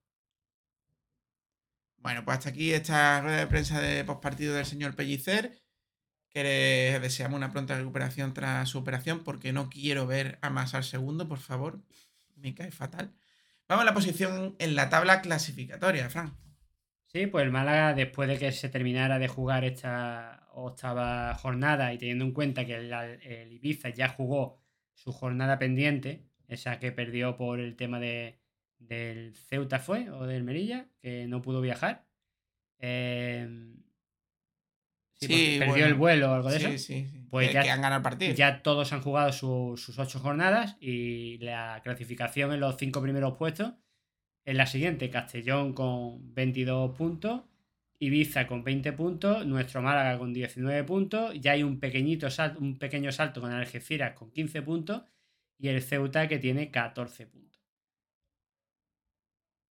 [1.97, 5.61] Bueno, pues hasta aquí esta rueda de prensa de postpartido del señor Pellicer.
[6.29, 10.73] Que le deseamos una pronta recuperación tras su operación, porque no quiero ver a más
[10.75, 11.83] al segundo, por favor.
[12.35, 13.13] Me cae fatal.
[13.67, 16.37] Vamos a la posición en la tabla clasificatoria, Fran.
[17.11, 21.97] Sí, pues el Málaga, después de que se terminara de jugar esta octava jornada y
[21.97, 24.61] teniendo en cuenta que el, Ibiza ya jugó
[24.93, 28.39] su jornada pendiente, esa que perdió por el tema de,
[28.79, 32.05] del Ceuta fue, o del Merilla, que no pudo viajar.
[32.79, 33.77] Em,
[35.13, 36.77] sí, perdió el vuelo o algo de eso.
[36.77, 38.33] Sí, Pues ya, han ganado el partido.
[38.33, 43.73] Ya todos han jugado sus ocho jornadas y la clasificación en los cinco primeros puestos
[44.45, 47.41] en la siguiente, Castellón con 22 puntos,
[47.99, 52.79] Ibiza con 20 puntos, nuestro Málaga con 19 puntos, ya hay un, pequeñito salto, un
[52.79, 55.03] pequeño salto con Algeciras con 15 puntos
[55.59, 57.61] y el Ceuta que tiene 14 puntos.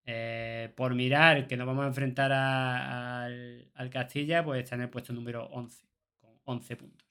[0.04, 4.90] Eh, por mirar que nos vamos a enfrentar al, al Castilla, pues está en el
[4.90, 5.86] puesto número 11,
[6.20, 7.08] con 11 puntos.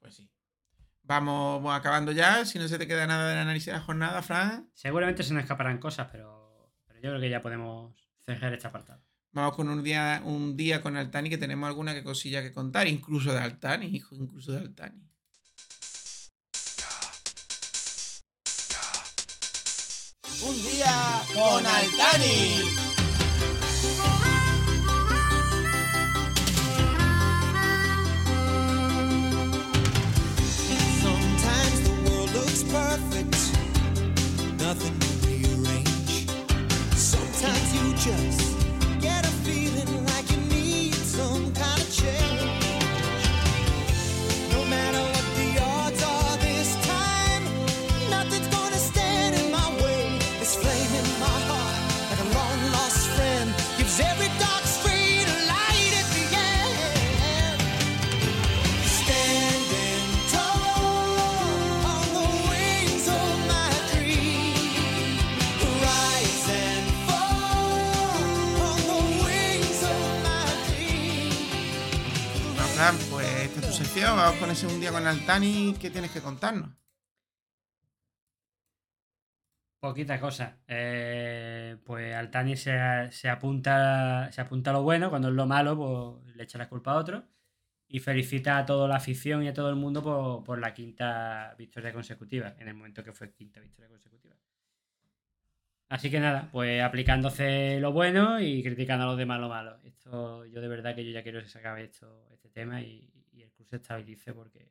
[0.00, 0.30] Pues sí.
[1.02, 2.44] Vamos acabando ya.
[2.44, 4.70] Si no se te queda nada del análisis de la jornada, Fran.
[4.74, 7.94] Seguramente se nos escaparán cosas, pero, pero yo creo que ya podemos
[8.24, 9.02] cerrar este apartado.
[9.32, 12.86] Vamos con un día, un día con Altani que tenemos alguna que cosilla que contar,
[12.86, 15.11] incluso de Altani, hijo, incluso de Altani.
[20.40, 22.62] Un día con Altani.
[31.02, 33.36] Sometimes the world looks perfect,
[34.58, 36.26] nothing to rearrange.
[36.96, 38.41] Sometimes you just
[73.82, 75.74] Vamos con ese un día con Altani.
[75.80, 76.70] ¿Qué tienes que contarnos?
[79.80, 80.60] Poquita cosa.
[80.68, 85.76] Eh, pues Altani se, se apunta, se apunta a lo bueno, cuando es lo malo,
[85.76, 87.24] pues le echa la culpa a otro.
[87.88, 91.54] Y felicita a toda la afición y a todo el mundo por, por la quinta
[91.58, 94.36] victoria consecutiva, en el momento que fue quinta victoria consecutiva.
[95.88, 99.78] Así que nada, pues aplicándose lo bueno y criticando a los demás lo malo.
[99.84, 103.11] Esto, yo de verdad que yo ya quiero que se acabe esto, este tema y,
[103.72, 104.70] se estabilice porque,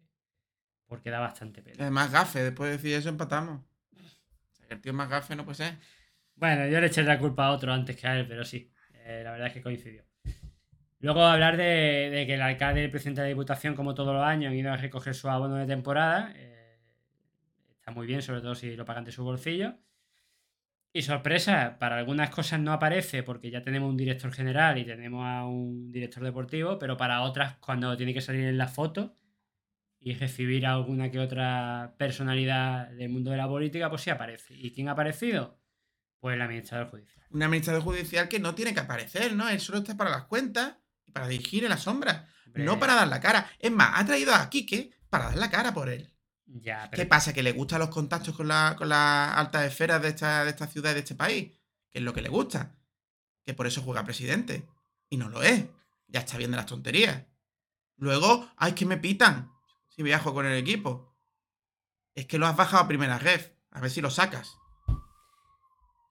[0.86, 1.78] porque da bastante pena.
[1.80, 2.44] Además, gafe.
[2.44, 3.62] Después de decir eso, empatamos.
[3.62, 5.78] O sea, que el tío más gafe no puede ser.
[6.36, 9.22] Bueno, yo le eché la culpa a otro antes que a él, pero sí, eh,
[9.24, 10.04] la verdad es que coincidió.
[11.00, 14.14] Luego hablar de, de que el alcalde y el presidente de la Diputación, como todos
[14.14, 16.32] los años, han ido a recoger su abono de temporada.
[16.36, 16.80] eh,
[17.74, 19.76] está muy bien, sobre todo si lo pagan de su bolsillo.
[20.94, 25.26] Y sorpresa, para algunas cosas no aparece porque ya tenemos un director general y tenemos
[25.26, 29.16] a un director deportivo, pero para otras, cuando tiene que salir en la foto
[30.00, 34.54] y recibir a alguna que otra personalidad del mundo de la política, pues sí aparece.
[34.54, 35.62] ¿Y quién ha aparecido?
[36.20, 37.26] Pues el administrador judicial.
[37.30, 39.48] Un administrador judicial que no tiene que aparecer, ¿no?
[39.48, 40.76] Él solo está para las cuentas
[41.06, 42.28] y para dirigir en la sombra.
[42.48, 43.50] Hombre, No para dar la cara.
[43.60, 46.11] Es más, ha traído a Quique para dar la cara por él.
[46.54, 47.34] Ya, pero ¿Qué pasa?
[47.34, 50.68] ¿Que le gustan los contactos con, la- con las altas esferas de esta, de esta
[50.68, 51.52] ciudad y de este país?
[51.90, 52.76] Que es lo que le gusta.
[53.44, 54.68] Que por eso juega presidente.
[55.10, 55.66] Y no lo es.
[56.08, 57.24] Ya está bien de las tonterías.
[57.98, 59.52] Luego, ¡ay, que me pitan!
[59.88, 61.16] Si viajo con el equipo.
[62.16, 63.52] Es que lo has bajado a primera ref.
[63.72, 64.58] A ver si lo sacas.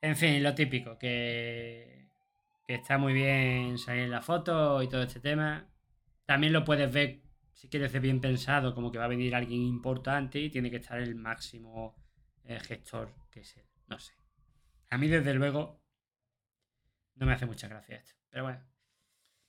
[0.03, 2.09] En fin, lo típico, que,
[2.67, 5.69] que está muy bien salir en la foto y todo este tema.
[6.25, 7.21] También lo puedes ver,
[7.61, 10.77] si quieres ver bien pensado, como que va a venir alguien importante y tiene que
[10.79, 11.95] estar el máximo
[12.45, 13.67] eh, gestor que es él.
[13.87, 14.15] No sé.
[14.89, 15.85] A mí, desde luego,
[17.17, 18.15] no me hace mucha gracia esto.
[18.31, 18.61] Pero bueno,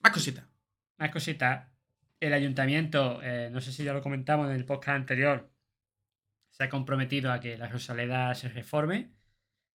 [0.00, 0.44] Más cositas.
[0.98, 1.70] más cositas.
[2.20, 5.50] El ayuntamiento, eh, no sé si ya lo comentamos en el podcast anterior,
[6.50, 9.14] se ha comprometido a que la Rosaleda se reforme.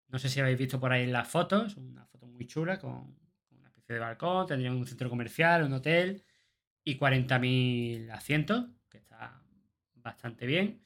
[0.09, 3.15] No sé si habéis visto por ahí las fotos, una foto muy chula con,
[3.49, 6.23] con una especie de balcón, tendría un centro comercial, un hotel
[6.87, 9.43] y 40.000 asientos, que está
[9.95, 10.81] bastante bien.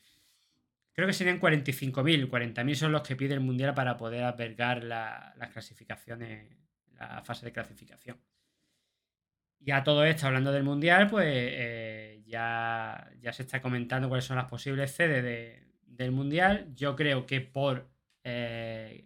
[0.93, 5.33] Creo que serían 45.000, 40.000 son los que pide el Mundial para poder albergar la-
[5.37, 6.57] las clasificaciones,
[6.93, 8.17] la fase de clasificación.
[9.59, 14.25] Y a todo esto, hablando del Mundial, pues eh, ya, ya se está comentando cuáles
[14.25, 16.73] son las posibles sedes de- del Mundial.
[16.73, 17.87] Yo creo que por,
[18.23, 19.05] eh,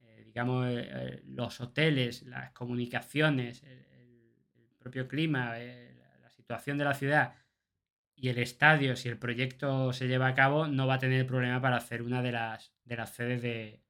[0.00, 0.66] eh, digamos,
[1.26, 3.62] los hoteles, las comunicaciones,
[4.86, 7.34] propio clima, eh, la, situación de la ciudad
[8.14, 11.60] y el estadio, si el proyecto se lleva a cabo, no va a tener problema
[11.60, 13.82] para hacer una de las, de las sedes de,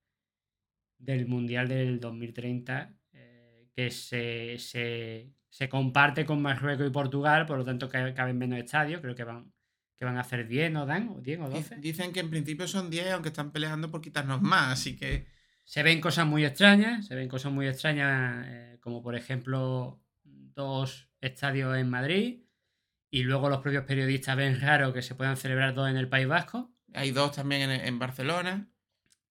[0.99, 7.59] del Mundial del 2030, eh, que se, se, se comparte con Marruecos y Portugal, por
[7.59, 9.53] lo tanto ca- caben menos estadios, creo que van,
[9.97, 11.09] que van a hacer 10, ¿no dan?
[11.11, 11.77] ¿O 10 o 12?
[11.77, 15.27] Dicen que en principio son 10, aunque están peleando por quitarnos más, así que.
[15.63, 20.01] Se ven cosas muy extrañas, se ven cosas muy extrañas, eh, como por ejemplo
[20.57, 22.43] dos estadios en Madrid,
[23.11, 26.27] y luego los propios periodistas ven raro que se puedan celebrar dos en el País
[26.27, 26.73] Vasco.
[26.95, 28.69] Hay dos también en, en Barcelona.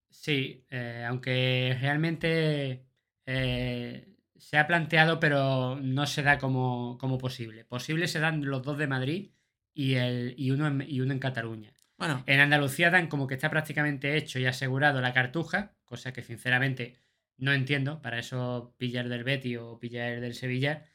[0.09, 2.85] Sí, eh, aunque realmente
[3.25, 7.65] eh, se ha planteado, pero no se da como, como posible.
[7.65, 9.31] Posible se dan los dos de Madrid
[9.73, 11.73] y, el, y, uno en, y uno en Cataluña.
[11.97, 16.21] Bueno, En Andalucía dan como que está prácticamente hecho y asegurado la cartuja, cosa que
[16.21, 16.97] sinceramente
[17.37, 18.01] no entiendo.
[18.01, 20.85] Para eso pillar del Betty o pillar del Sevilla,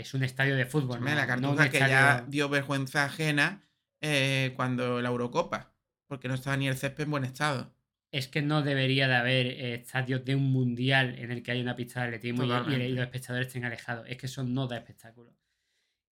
[0.00, 1.00] es un estadio de fútbol.
[1.00, 1.06] ¿no?
[1.06, 3.62] la No cartuja que ya dio vergüenza ajena
[4.00, 5.72] eh, cuando la Eurocopa,
[6.06, 7.74] porque no estaba ni el césped en buen estado.
[8.10, 11.62] Es que no debería de haber eh, estadios de un mundial en el que haya
[11.62, 14.06] una pista de atletismo y, los espectadores estén alejados.
[14.08, 15.34] Es que eso no da espectáculo.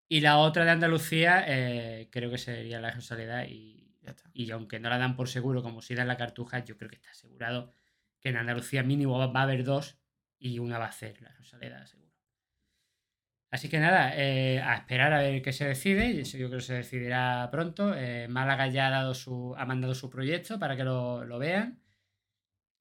[0.08, 4.30] Y la otra de Andalucía, eh, creo que sería la Rosaleda y, Ya está.
[4.32, 6.96] y aunque no la dan por seguro, como si dan la cartuja, yo creo que
[6.96, 7.72] está asegurado
[8.20, 9.98] que en Andalucía mínimo va, va a haber dos
[10.38, 12.07] y una va a ser la Rosaleda, seguro.
[13.50, 16.22] Así que nada, eh, a esperar a ver qué se decide.
[16.24, 17.94] Yo creo que se decidirá pronto.
[17.96, 21.80] Eh, Málaga ya ha, dado su, ha mandado su proyecto para que lo, lo vean.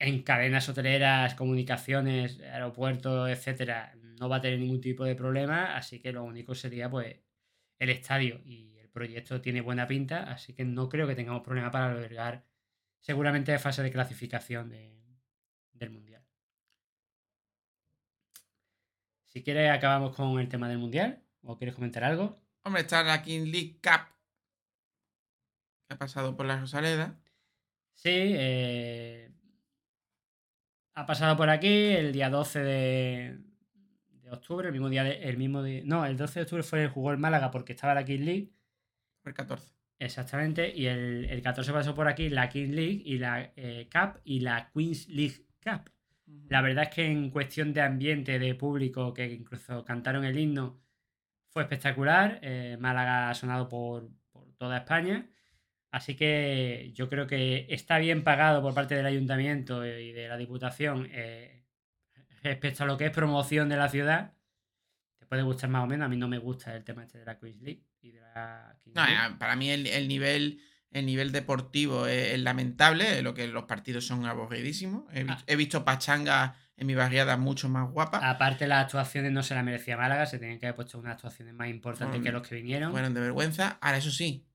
[0.00, 5.76] En cadenas hoteleras, comunicaciones, aeropuertos, etcétera, no va a tener ningún tipo de problema.
[5.76, 7.16] Así que lo único sería, pues,
[7.78, 8.40] el estadio.
[8.44, 12.44] Y el proyecto tiene buena pinta, así que no creo que tengamos problema para albergar
[13.00, 15.18] seguramente fase de clasificación de-
[15.72, 16.17] del Mundial.
[19.38, 21.22] Si quieres, acabamos con el tema del Mundial.
[21.42, 22.40] ¿O quieres comentar algo?
[22.64, 24.08] Hombre, está la King League Cup,
[25.86, 27.16] que ha pasado por la Rosaleda.
[27.92, 29.30] Sí, eh,
[30.96, 33.38] ha pasado por aquí el día 12 de,
[34.22, 36.82] de octubre, el mismo día, de- el mismo día, no, el 12 de octubre fue
[36.82, 38.50] el jugó el Málaga porque estaba la King League,
[39.24, 39.72] El 14.
[40.00, 44.20] exactamente, y el, el 14 pasó por aquí la King League y la eh, Cup
[44.24, 45.88] y la Queens League Cup.
[46.48, 50.80] La verdad es que en cuestión de ambiente, de público, que incluso cantaron el himno,
[51.50, 52.38] fue espectacular.
[52.42, 55.28] Eh, Málaga ha sonado por, por toda España.
[55.90, 60.36] Así que yo creo que está bien pagado por parte del ayuntamiento y de la
[60.36, 61.64] Diputación eh,
[62.42, 64.34] respecto a lo que es promoción de la ciudad.
[65.18, 66.06] Te puede gustar más o menos.
[66.06, 68.78] A mí no me gusta el tema este de la Queens League y de la
[68.94, 69.34] No, League.
[69.34, 70.60] eh, para mí el, el nivel,
[70.90, 75.04] el nivel deportivo es, es lamentable, lo que los partidos son aburridísimos.
[75.12, 75.42] He, Ah.
[75.46, 78.22] he visto pachangas en mi barriada mucho más guapas.
[78.22, 80.26] Aparte, las actuaciones no se las merecía Málaga.
[80.26, 82.92] Se tenían que haber puesto unas actuaciones más importantes que los que vinieron.
[82.92, 83.78] Fueron de vergüenza.
[83.80, 84.46] Ahora, eso sí,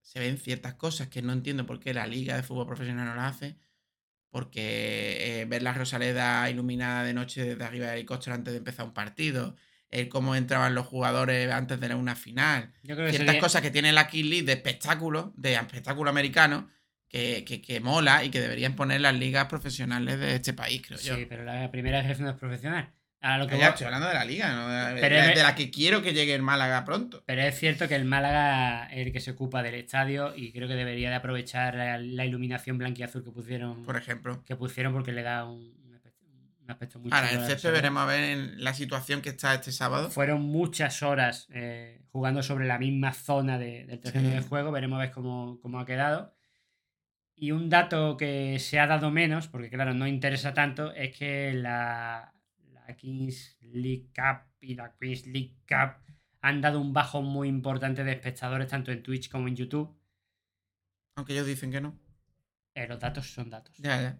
[0.00, 3.14] se ven ciertas cosas que no entiendo por qué la Liga de Fútbol Profesional no
[3.14, 3.56] las hace.
[4.30, 8.84] Porque eh, ver la Rosaleda iluminada de noche desde arriba del helicóptero antes de empezar
[8.84, 9.54] un partido,
[9.94, 13.62] el cómo entraban los jugadores antes de una final, Yo creo que ciertas sería- cosas
[13.62, 16.68] que tiene la King League de espectáculo, de espectáculo americano,
[17.08, 20.98] que, que, que mola y que deberían poner las ligas profesionales de este país, creo
[20.98, 21.14] yo.
[21.16, 22.90] Sí, pero la primera vez no es profesional.
[23.20, 24.68] Ahora lo que Ya voy- estoy hablando de la liga, ¿no?
[24.68, 27.22] de, Pero de- es- de la que quiero que llegue el Málaga pronto.
[27.24, 30.66] Pero es cierto que el Málaga es el que se ocupa del estadio y creo
[30.68, 34.42] que debería de aprovechar la, la iluminación blanquiazul que pusieron, Por ejemplo.
[34.44, 37.76] que pusieron porque le da un, un aspecto, un aspecto muy Ahora, césped reserva.
[37.76, 40.10] veremos a ver en la situación que está este sábado.
[40.10, 44.34] Fueron muchas horas eh, jugando sobre la misma zona de- del terreno Sí.
[44.36, 44.72] de juego.
[44.72, 46.34] Veremos a ver cómo, cómo ha quedado.
[47.36, 51.52] Y un dato que se ha dado menos, porque claro, no interesa tanto, es que
[51.52, 52.32] la,
[52.72, 55.96] la Kings League Cup y la Queens League Cup
[56.40, 59.94] han dado un bajo muy importante de espectadores tanto en Twitch como en YouTube.
[61.16, 61.98] Aunque ellos dicen que no.
[62.74, 63.76] Eh, los datos son datos.
[63.78, 64.18] Ya, ya.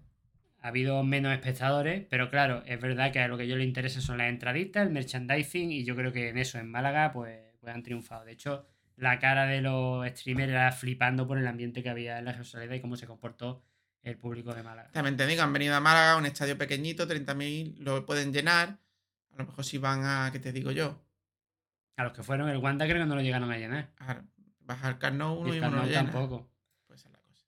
[0.65, 4.01] Ha habido menos espectadores, pero claro, es verdad que a lo que ellos les interesa
[4.01, 7.75] son las entraditas, el merchandising, y yo creo que en eso, en Málaga, pues, pues
[7.75, 8.25] han triunfado.
[8.25, 12.25] De hecho, la cara de los streamers era flipando por el ambiente que había en
[12.25, 13.63] la Rosaleda y cómo se comportó
[14.03, 14.91] el público de Málaga.
[14.91, 18.79] También te digo, han venido a Málaga, un estadio pequeñito, 30.000, lo pueden llenar.
[19.33, 20.99] A lo mejor si van a, ¿qué te digo yo?
[21.97, 23.91] A los que fueron, el Wanda creo que no lo llegaron a llenar.
[24.61, 26.05] Bajar al Carnot uno Y y, el uno llena.
[26.05, 26.51] tampoco.
[26.87, 27.47] Pues esa es la cosa.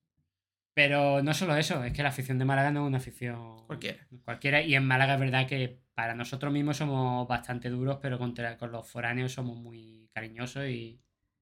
[0.76, 4.06] Pero no solo eso, es que la afición de Málaga no es una afición Cualquiera.
[4.26, 4.60] cualquiera.
[4.60, 8.70] Y en Málaga es verdad que para nosotros mismos somos bastante duros, pero contra, con
[8.72, 11.00] los foráneos somos muy cariñosos y,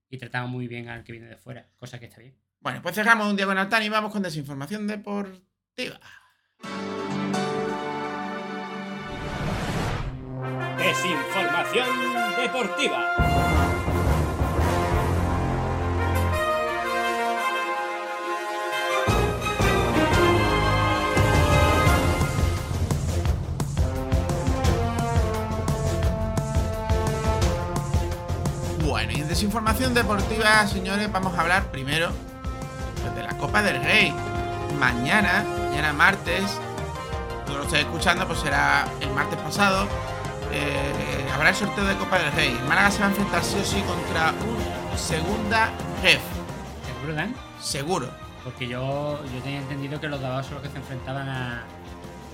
[0.09, 2.37] y tratamos muy bien al que viene de fuera, cosa que está bien.
[2.61, 5.99] Bueno, pues cerramos un día con Altani y vamos con desinformación deportiva.
[10.79, 11.89] Desinformación
[12.41, 13.84] deportiva.
[29.35, 32.13] Desinformación deportiva, señores, vamos a hablar primero
[33.03, 34.15] pues, de la Copa del Rey.
[34.79, 36.45] Mañana, mañana martes,
[37.43, 39.89] cuando lo estéis escuchando, pues será el martes pasado.
[40.53, 42.57] eh, habrá el sorteo de Copa del Rey.
[42.69, 45.69] Málaga se va a enfrentar sí o sí contra un segunda
[46.01, 46.23] ref.
[46.87, 47.35] ¿Seguro, Dan?
[47.61, 48.11] Seguro.
[48.45, 51.65] Porque yo, yo tenía entendido que los dabados son los que se enfrentaban a,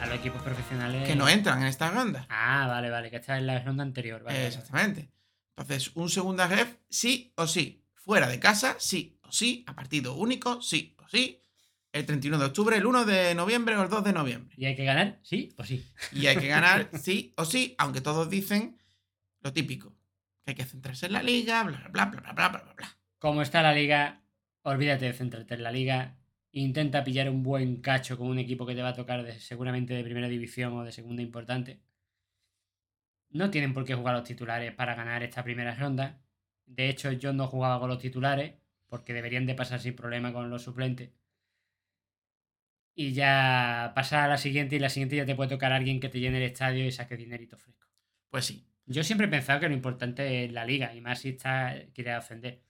[0.02, 1.08] a los equipos profesionales.
[1.08, 2.26] Que no entran en esta ronda.
[2.28, 4.22] Ah, vale, vale, que esta es la ronda anterior.
[4.22, 4.48] Vale, Eh, vale.
[4.54, 5.08] exactamente.
[5.60, 7.84] Entonces, un segunda ref, sí o sí.
[7.94, 9.62] Fuera de casa, sí o sí.
[9.66, 11.38] A partido único, sí o sí.
[11.92, 14.54] El 31 de octubre, el 1 de noviembre o el 2 de noviembre.
[14.56, 15.84] Y hay que ganar, sí o sí.
[16.12, 18.78] Y hay que ganar, sí o sí, aunque todos dicen
[19.42, 19.94] lo típico.
[20.44, 22.74] Que hay que centrarse en la liga, bla, bla, bla, bla, bla, bla, bla.
[22.74, 24.22] bla Como está la liga,
[24.62, 26.16] olvídate de centrarte en la liga.
[26.52, 30.04] Intenta pillar un buen cacho con un equipo que te va a tocar seguramente de
[30.04, 31.82] primera división o de segunda importante.
[33.30, 36.20] No tienen por qué jugar los titulares para ganar esta primera ronda.
[36.66, 38.54] De hecho, yo no jugaba con los titulares
[38.88, 41.10] porque deberían de pasar sin problema con los suplentes.
[42.94, 46.08] Y ya pasar a la siguiente y la siguiente ya te puede tocar alguien que
[46.08, 47.86] te llene el estadio y saque dinerito fresco.
[48.30, 48.66] Pues sí.
[48.86, 52.12] Yo siempre he pensado que lo importante es la liga, y más si está, quiere
[52.12, 52.62] ascender.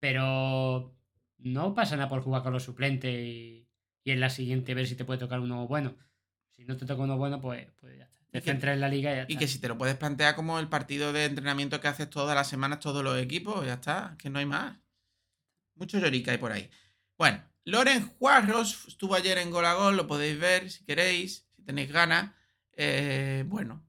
[0.00, 0.96] Pero
[1.38, 3.68] no pasa nada por jugar con los suplentes y,
[4.02, 5.96] y en la siguiente ver si te puede tocar uno bueno.
[6.50, 8.15] Si no te toca uno bueno, pues, pues ya está.
[8.32, 10.68] Que- en la liga y ya Y que si te lo puedes plantear como el
[10.68, 14.38] partido de entrenamiento que haces todas las semanas, todos los equipos, ya está, que no
[14.38, 14.76] hay más.
[15.74, 16.70] Mucho llorica hay por ahí.
[17.16, 21.62] Bueno, Loren Juarros estuvo ayer en Gol a Gol, lo podéis ver si queréis, si
[21.62, 22.32] tenéis ganas.
[22.72, 23.82] Eh, bueno,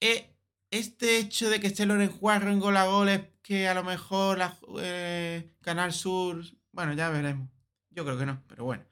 [0.00, 0.36] eh,
[0.70, 3.82] este hecho de que esté Loren Juarro en Gol a Gol es que a lo
[3.84, 7.48] mejor la, eh, Canal Sur, bueno, ya veremos.
[7.90, 8.84] Yo creo que no, pero bueno.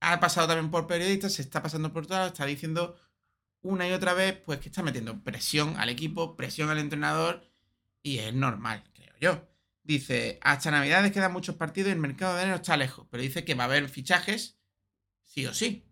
[0.00, 2.98] Ha pasado también por periodistas, se está pasando por todo, está diciendo
[3.64, 7.50] una y otra vez, pues que está metiendo presión al equipo, presión al entrenador,
[8.02, 9.48] y es normal, creo yo.
[9.82, 13.44] Dice, hasta Navidades quedan muchos partidos y el mercado de enero está lejos, pero dice
[13.44, 14.58] que va a haber fichajes,
[15.22, 15.86] sí o sí.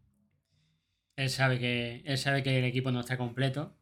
[1.17, 3.77] Él sabe que, él sabe que el equipo no está completo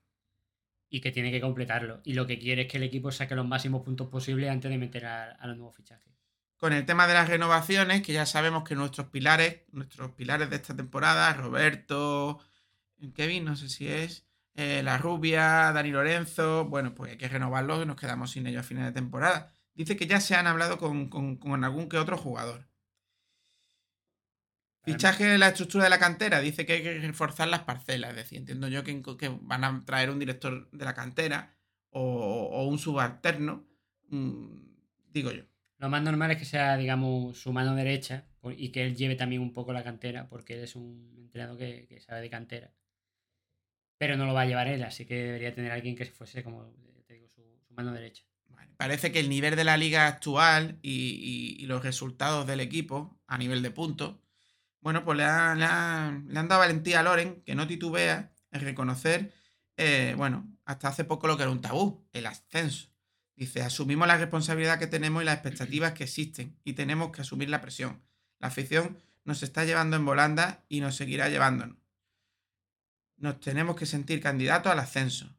[0.88, 2.00] y que tiene que completarlo.
[2.04, 4.78] Y lo que quiere es que el equipo saque los máximos puntos posibles antes de
[4.78, 6.12] meter a, a los nuevos fichajes.
[6.56, 10.56] Con el tema de las renovaciones, que ya sabemos que nuestros pilares, nuestros pilares de
[10.56, 12.40] esta temporada, Roberto,
[13.14, 17.82] Kevin, no sé si es, eh, La Rubia, Dani Lorenzo, bueno, pues hay que renovarlos
[17.82, 19.52] y nos quedamos sin ellos a final de temporada.
[19.74, 22.68] Dice que ya se han hablado con, con- con algún que otro jugador.
[24.82, 26.40] Fichaje de la estructura de la cantera.
[26.40, 28.10] Dice que hay que reforzar las parcelas.
[28.10, 31.54] Es decir, entiendo yo que, que van a traer un director de la cantera
[31.90, 32.02] o,
[32.52, 33.66] o un subalterno.
[34.08, 34.46] mm,
[35.12, 35.44] digo yo.
[35.78, 38.26] Lo más normal es que sea, digamos, su mano derecha
[38.56, 41.86] y que él lleve también un poco la cantera, porque él es un entrenador que,
[41.88, 42.72] que sabe de cantera.
[44.00, 46.72] Pero no lo va a llevar él, así que debería tener alguien que fuese, como
[47.06, 48.24] te digo, su, su mano derecha.
[48.78, 53.60] Parece que el nivel de la liga actual y, los resultados del equipo a nivel
[53.62, 54.16] de puntos,
[54.80, 59.34] bueno, pues le han dado valentía a Loren, que no titubea en reconocer,
[59.76, 62.88] eh, bueno, hasta hace poco lo que era un tabú, el ascenso.
[63.36, 67.50] Dice, asumimos la responsabilidad que tenemos y las expectativas que existen y tenemos que asumir
[67.50, 68.02] la presión.
[68.38, 71.79] La afición nos está llevando en volanda y nos seguirá llevándonos.
[73.20, 75.34] Nos tenemos que sentir candidatos al ascenso.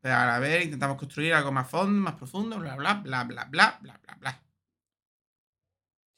[0.00, 3.78] Pero a la intentamos construir algo más fondo, más profundo, bla, bla, bla, bla, bla,
[3.80, 4.42] bla, bla, bla.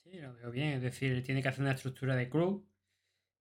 [0.04, 0.68] Sí, lo veo bien.
[0.72, 2.66] Es decir, tiene que hacer una estructura de club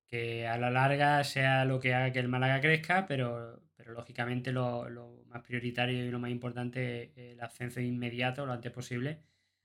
[0.08, 4.52] que a la larga sea lo que haga que el Málaga crezca, pero, pero lógicamente
[4.52, 9.24] lo, lo más prioritario y lo más importante es el ascenso inmediato, lo antes posible,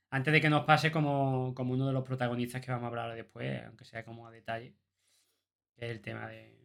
[0.09, 3.15] antes de que nos pase como, como uno de los protagonistas que vamos a hablar
[3.15, 4.75] después, aunque sea como a detalle,
[5.75, 6.58] que es el tema de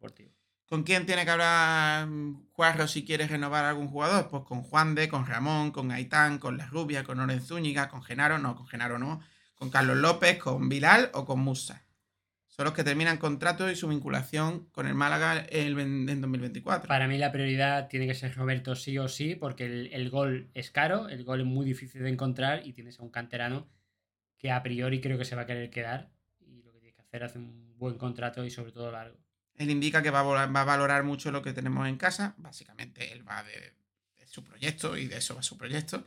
[0.00, 0.30] deportivo.
[0.66, 2.08] ¿Con quién tiene que hablar
[2.52, 4.28] Juarro si quiere renovar a algún jugador?
[4.28, 8.02] Pues con Juan de, con Ramón, con Gaitán, con La Rubia, con Loren Zúñiga, con
[8.02, 9.20] Genaro, no, con Genaro no,
[9.56, 11.84] con Carlos López, con Bilal o con Musa.
[12.46, 16.86] Son los que terminan contrato y su vinculación con el Málaga en 2024.
[16.86, 20.50] Para mí la prioridad tiene que ser Roberto sí o sí, porque el, el gol
[20.54, 23.66] es caro, el gol es muy difícil de encontrar y tienes a un canterano
[24.38, 27.02] que a priori creo que se va a querer quedar y lo que tienes que
[27.02, 29.18] hacer es hacer un buen contrato y sobre todo largo.
[29.60, 32.34] Él indica que va a, volar- va a valorar mucho lo que tenemos en casa.
[32.38, 33.74] Básicamente, él va de,
[34.16, 36.06] de su proyecto y de eso va su proyecto.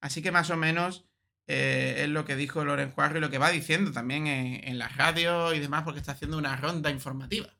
[0.00, 1.04] Así que más o menos
[1.48, 4.78] eh, es lo que dijo Loren Juarro y lo que va diciendo también en, en
[4.78, 7.52] las radios y demás, porque está haciendo una ronda informativa.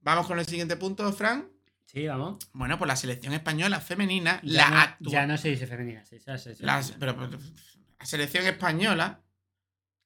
[0.00, 1.48] Vamos con el siguiente punto, Fran.
[1.84, 2.38] Sí, vamos.
[2.54, 5.12] Bueno, pues la selección española femenina, Ya, la no, actual.
[5.12, 6.32] ya no se dice femenina, se dice
[6.98, 7.38] pero, pero,
[7.98, 9.20] la selección española,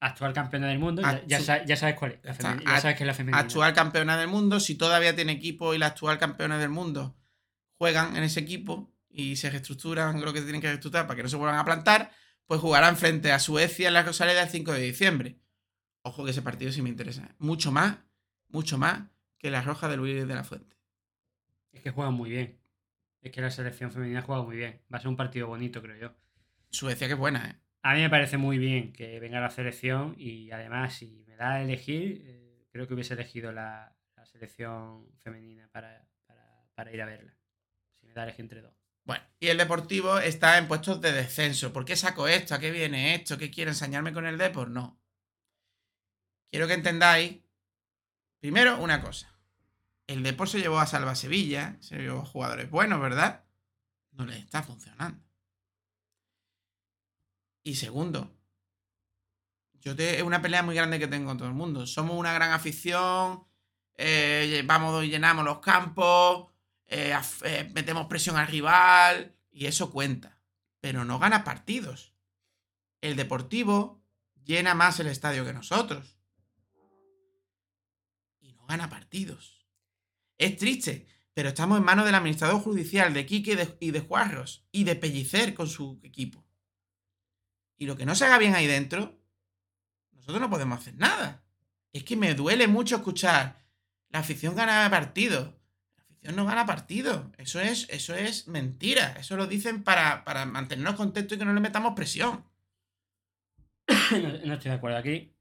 [0.07, 2.19] Actual campeona del mundo, ya, sabes cuál es.
[2.25, 3.39] la Ya femenina, sabes que es la femenina.
[3.39, 7.17] actual campeona del mundo, si todavía tiene equipo y la actual campeona del mundo
[7.79, 11.29] juegan en ese equipo y se reestructuran lo que tienen que reestructurar para que no
[11.29, 12.13] se vuelvan a plantar,
[12.47, 15.41] pues jugarán frente a Suecia en la Rosaleda el 5 de diciembre.
[16.03, 17.35] Ojo que ese partido sí me interesa.
[17.39, 17.97] Mucho más,
[18.49, 19.03] mucho más
[19.39, 20.77] que la roja de Luis de la Fuente.
[21.73, 22.61] Es que juegan muy bien.
[23.23, 24.81] Es que la selección femenina juega muy bien.
[24.93, 26.15] Va a ser un partido bonito, creo yo.
[26.71, 27.57] Suecia que buena, ¿eh?
[27.87, 31.53] A mí me parece muy bien que venga la selección y además si me da
[31.53, 36.05] a elegir, eh, creo que hubiese elegido la, selección femenina para,
[36.93, 37.33] ir a verla.
[37.95, 38.75] Si me da a elegir entre dos.
[39.05, 41.73] Bueno, y el Deportivo está en puestos de descenso.
[41.73, 42.57] ¿Por qué saco esto?
[42.57, 43.39] ¿A qué viene esto?
[43.39, 44.69] ¿Qué quiere ensañarme con el Depor?
[44.69, 45.01] No.
[46.51, 47.39] Quiero que entendáis,
[48.41, 49.33] primero, una cosa.
[50.09, 53.45] El Depor se llevó a Salva Sevilla, se llevó a jugadores buenos, ¿verdad?
[54.11, 55.26] No les está funcionando.
[57.67, 58.33] Y segundo,
[59.81, 61.85] yo te, es una pelea muy grande que tengo con todo el mundo.
[61.85, 63.45] Somos una gran afición,
[63.97, 66.47] eh, vamos y llenamos los campos,
[66.87, 67.13] eh,
[67.43, 70.39] eh, metemos presión al rival y eso cuenta.
[70.79, 72.15] Pero no gana partidos.
[73.01, 74.01] El Deportivo
[74.45, 76.17] llena más el estadio que nosotros.
[78.39, 79.67] Y no gana partidos.
[80.39, 83.99] Es triste, pero estamos en manos del administrador judicial de Quique y de, y de
[84.03, 86.46] Juarros y de Pellicer con su equipo.
[87.79, 89.19] Y lo que no se haga bien ahí dentro,
[90.13, 91.45] nosotros no podemos hacer nada.
[91.93, 93.65] Es que me duele mucho escuchar
[94.11, 95.55] la afición gana partidos.
[95.97, 97.27] La afición no gana partidos.
[97.39, 99.15] Eso es, eso es mentira.
[99.19, 102.45] Eso lo dicen para, para mantenernos contentos y que no le metamos presión.
[104.13, 105.35] no, no estoy de acuerdo aquí.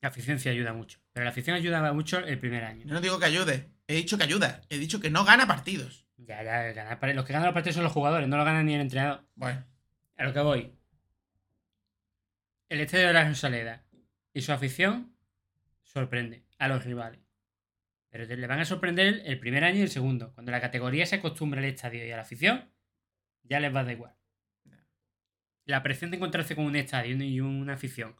[0.00, 1.00] La afición sí ayuda mucho.
[1.12, 2.84] Pero la afición ayuda mucho el primer año.
[2.86, 3.70] Yo no digo que ayude.
[3.88, 4.60] He dicho que ayuda.
[4.68, 6.06] He dicho que no gana partidos.
[6.18, 8.74] Ya, ya, ganar los que ganan los partidos son los jugadores, no lo ganan ni
[8.74, 9.26] el entrenador.
[9.34, 9.64] Bueno,
[10.16, 10.75] A lo que voy.
[12.68, 13.84] El estadio de la Rosaleda
[14.32, 15.16] y su afición
[15.84, 17.20] sorprende a los rivales.
[18.10, 20.32] Pero le van a sorprender el primer año y el segundo.
[20.34, 22.70] Cuando la categoría se acostumbra al estadio y a la afición,
[23.42, 24.16] ya les va a dar igual.
[25.64, 28.16] La presión de encontrarse con un estadio y una afición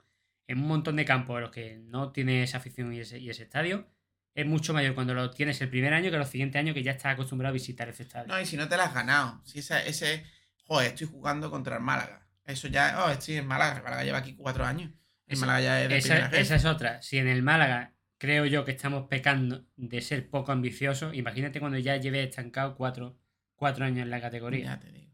[0.47, 3.31] en un montón de campos en los que no tiene esa afición y ese, y
[3.31, 3.89] ese estadio
[4.35, 6.93] es mucho mayor cuando lo tienes el primer año que los siguientes años que ya
[6.93, 8.29] estás acostumbrado a visitar ese estadio.
[8.29, 9.41] no, y si no te la has ganado.
[9.45, 10.25] Si esa, ese.
[10.65, 12.26] Joder, estoy jugando contra el Málaga.
[12.47, 13.05] Eso ya.
[13.05, 13.77] Oh, estoy en Málaga.
[13.79, 14.91] El Málaga lleva aquí cuatro años.
[15.27, 17.03] El Esa- Málaga ya es de Esa, esa es otra.
[17.03, 21.79] Si en el Málaga creo yo que estamos pecando de ser poco ambiciosos, imagínate cuando
[21.79, 23.19] ya lleve estancado cuatro,
[23.55, 24.65] cuatro años en la categoría.
[24.67, 25.13] Ya te digo.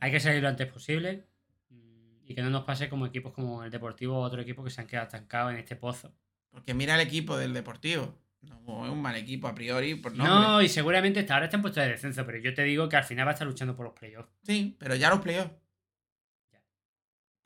[0.00, 1.26] Hay que salir lo antes posible
[2.24, 4.80] y que no nos pase como equipos como el Deportivo o otro equipo que se
[4.80, 6.14] han quedado estancados en este pozo.
[6.50, 8.16] Porque mira el equipo del Deportivo.
[8.42, 10.32] No es un mal equipo a priori por nombre.
[10.34, 13.04] No, y seguramente hasta ahora están puestos de descenso, pero yo te digo que al
[13.04, 14.30] final va a estar luchando por los playoffs.
[14.44, 15.50] Sí, pero ya los playoffs.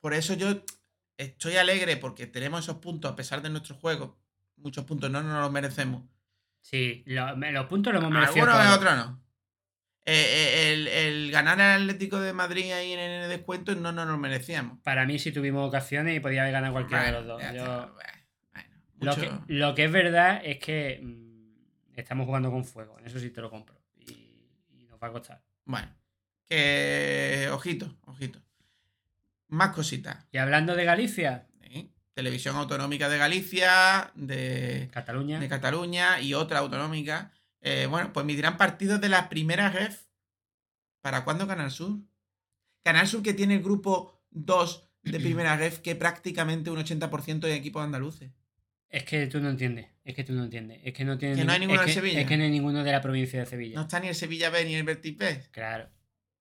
[0.05, 0.61] Por eso yo
[1.17, 4.19] estoy alegre porque tenemos esos puntos a pesar de nuestro juego.
[4.57, 6.03] Muchos puntos no nos los merecemos.
[6.61, 8.45] Sí, lo- los puntos los hemos merecido.
[8.45, 9.23] Algunos otros no.
[10.05, 14.05] Eh, eh, el, el ganar al Atlético de Madrid ahí en el descuento no nos
[14.07, 14.77] lo merecíamos.
[14.83, 17.41] Para mí sí tuvimos ocasiones y podía haber ganado cualquiera Bueno, de los dos.
[17.41, 18.11] ya Yo- está, bueno,
[18.53, 22.99] bueno, Lo mucho- que, lo que es verdad es que mm, estamos jugando con fuego,
[22.99, 23.81] en eso sí te lo compro.
[23.95, 24.11] Y,
[24.69, 25.41] y nos va a costar.
[25.65, 25.91] Bueno,
[26.47, 28.44] que ojito, ojito.
[29.47, 30.25] Más cositas.
[30.31, 31.89] Y hablando de Galicia, ¿eh?
[32.13, 37.31] Televisión Autonómica de Galicia, de, Cataluña, de Cataluña y otra autonómica.
[37.61, 40.03] Eh, bueno, pues emitirán partidos de la primera ref.
[41.01, 41.99] ¿Para cuándo Canal Sur?
[42.83, 47.55] Canal Sur que tiene el grupo 2 de primera ref que prácticamente un 80% de
[47.55, 48.31] equipos andaluces.
[48.89, 49.87] es que tú no entiendes.
[50.03, 50.81] Es que tú no entiendes.
[50.83, 52.21] Es que no tiene Que no hay ninguno es Sevilla.
[52.21, 53.75] Es que no hay ninguno de la provincia de Sevilla.
[53.75, 55.43] No está ni el Sevilla B ni el Betis B.
[55.51, 55.89] Claro.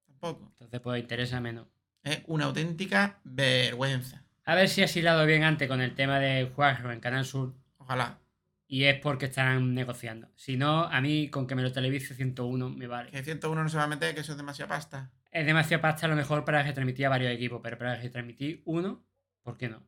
[0.07, 0.49] Tampoco.
[0.53, 1.67] Entonces, pues interesa menos.
[2.05, 4.23] Es una auténtica vergüenza.
[4.45, 7.55] A ver si has hilado bien antes con el tema de Juanjo en Canal Sur.
[7.79, 8.19] Ojalá.
[8.67, 10.29] Y es porque están negociando.
[10.37, 13.11] Si no, a mí con que me lo televise 101 me vale.
[13.11, 15.13] Que 101 no se va a meter, que eso es demasiada pasta.
[15.31, 19.03] Es demasiado pasta a lo mejor para retransmitir a varios equipos, pero para retransmitir uno,
[19.43, 19.83] ¿por qué no?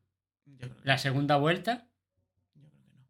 [0.46, 1.86] Yo creo que La segunda vuelta,
[2.54, 3.06] Yo creo que no.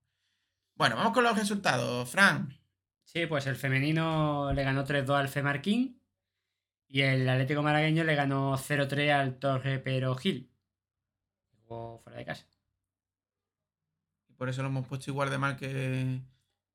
[0.74, 2.10] Bueno, vamos con los resultados.
[2.10, 2.58] Fran,
[3.04, 5.95] sí, pues el femenino le ganó 3-2 al Femarquín
[6.88, 10.48] y el Atlético Malagueño le ganó 0-3 al Torre Pero Gil.
[11.62, 12.46] Jugó fuera de casa.
[14.28, 16.20] y por eso lo hemos puesto igual de mal que,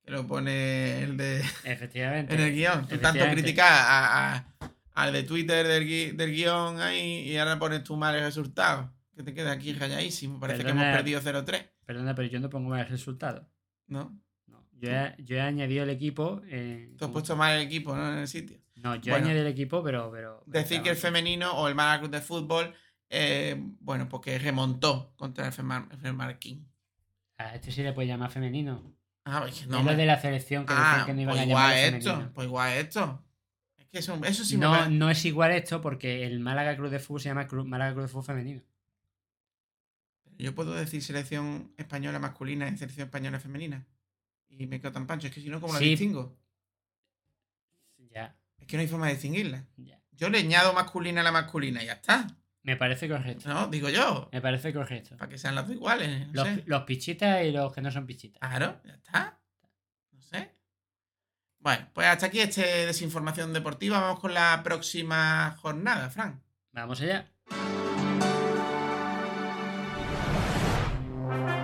[0.03, 2.33] que lo pone el de Efectivamente.
[2.35, 2.87] en el guion.
[2.87, 4.47] Tú tanto criticas a, a-
[4.93, 8.93] al de Twitter del, gui- del guion ahí y ahora pones tú mal el resultado.
[9.15, 10.39] Que te queda aquí rayadísimo.
[10.39, 13.49] Parece que hemos perdido 0-3, Perdona, pero yo no pongo mal el resultado.
[13.87, 14.17] ¿no?
[14.47, 16.41] No, yo, he, yo he añadido el equipo.
[16.47, 18.11] en- Tú has puesto mal el equipo, ¿no?
[18.11, 18.57] En el sitio.
[18.81, 19.25] No, yo Bueno.
[19.27, 20.09] añadí el equipo, pero.
[20.11, 22.73] pero Decir que el femenino o el Málaga Club de Fútbol,
[23.09, 26.67] eh, bueno, pues que remontó contra el Femar- el Femarquín.
[27.37, 28.95] A este sí le puede llamar femenino.
[29.25, 31.33] Ah, es que No, es lo me- de la selección que Ah, que no iban
[31.33, 32.33] pues a igual llamar esto, femenino.
[32.33, 33.23] pues igual esto.
[33.77, 36.75] Es que eso, eso sí me no, va- no es igual esto porque el Málaga
[36.75, 38.61] Club de Fútbol se llama Club- Málaga Club de Fútbol Femenino.
[40.39, 43.85] Yo puedo decir selección española masculina y selección española femenina.
[44.49, 45.27] Y me quedo tan pancho.
[45.27, 45.89] Es que si no, ¿cómo la Sí.
[45.89, 46.35] distingo?
[48.11, 49.65] Ya, Es que no hay forma de distinguirla.
[49.77, 49.99] ya.
[50.11, 52.27] Yo le añado masculina a la masculina y ya está.
[52.63, 53.49] Me parece correcto.
[53.49, 54.29] No, digo yo.
[54.31, 55.17] Me parece correcto.
[55.17, 56.27] Para que sean las dos iguales.
[56.27, 56.63] No Los, sé.
[56.67, 58.39] los pichitas y los que no son pichitas.
[58.39, 59.39] Claro, ya está.
[60.11, 60.51] No sé.
[61.57, 63.99] Bueno, pues hasta aquí este desinformación deportiva.
[63.99, 66.39] Vamos con la próxima jornada, Fran.
[66.71, 67.27] Vamos allá.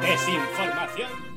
[0.01, 1.36] Desinformación.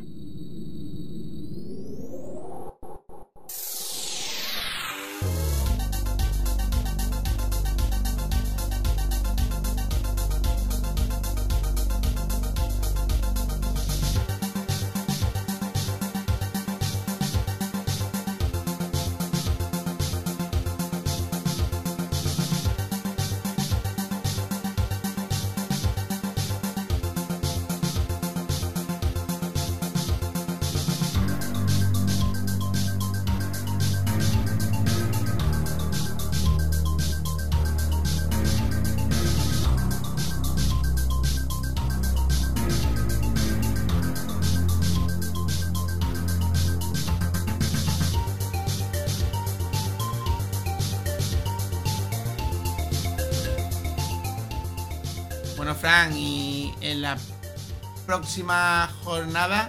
[58.31, 59.69] Próxima jornada,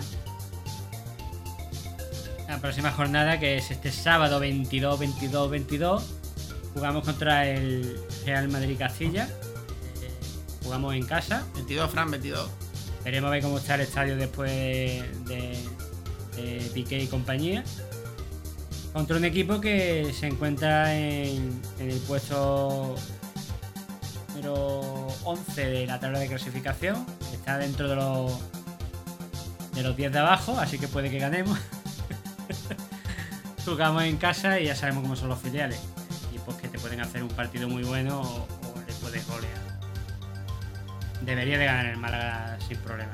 [2.47, 6.03] La próxima jornada, que es este sábado 22, 22, 22,
[6.75, 9.27] jugamos contra el Real Madrid Castilla.
[10.63, 11.43] Jugamos en casa.
[11.55, 12.51] 22, Fran, 22.
[13.03, 15.57] Veremos a ver cómo está el estadio después de,
[16.35, 17.63] de Piqué y compañía.
[18.93, 22.93] Contra un equipo que se encuentra en, en el puesto
[24.35, 27.07] número 11 de la tabla de clasificación.
[27.41, 28.39] Está dentro de los,
[29.73, 31.57] de los 10 de abajo, así que puede que ganemos.
[33.65, 35.79] Jugamos en casa y ya sabemos cómo son los filiales.
[36.29, 39.81] Equipos que te pueden hacer un partido muy bueno o, o le puedes golear.
[41.21, 43.11] Debería de ganar el Málaga sin problema.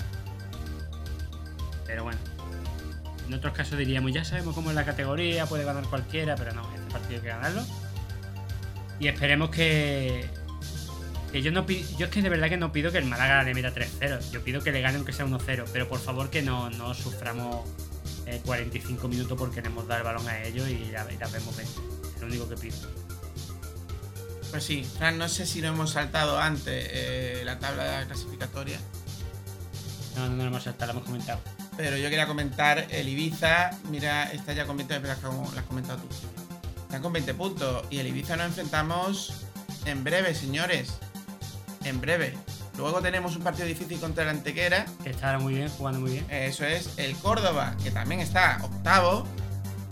[1.86, 2.20] Pero bueno.
[3.26, 6.70] En otros casos diríamos, ya sabemos cómo es la categoría, puede ganar cualquiera, pero no,
[6.76, 7.62] este partido hay que ganarlo.
[9.00, 10.30] Y esperemos que.
[11.32, 13.54] Que yo no Yo es que de verdad que no pido que el Málaga le
[13.54, 14.32] meta 3-0.
[14.32, 15.66] Yo pido que le gane aunque sea 1-0.
[15.72, 17.68] Pero por favor que no, no suframos
[18.26, 21.74] eh, 45 minutos porque queremos dar el balón a ellos y las vemos 20.
[22.16, 22.78] Es lo único que pido.
[24.52, 28.80] Pues sí, Fran, no sé si lo hemos saltado antes eh, la tabla clasificatoria,
[30.16, 31.42] No, no, no lo hemos saltado, lo hemos comentado.
[31.76, 33.72] pero yo quería comentar el Ibiza.
[33.90, 36.08] Mira, está ya con 20, pero las has comentado tú.
[36.84, 39.34] Están con 20 puntos y el Ibiza nos enfrentamos
[39.86, 40.94] en breve, señores.
[41.88, 42.34] En breve.
[42.78, 44.86] Luego tenemos un partido difícil contra el Antequera.
[45.04, 46.26] Que está ahora muy bien, jugando muy bien.
[46.30, 49.26] Eso es el Córdoba, que también está octavo.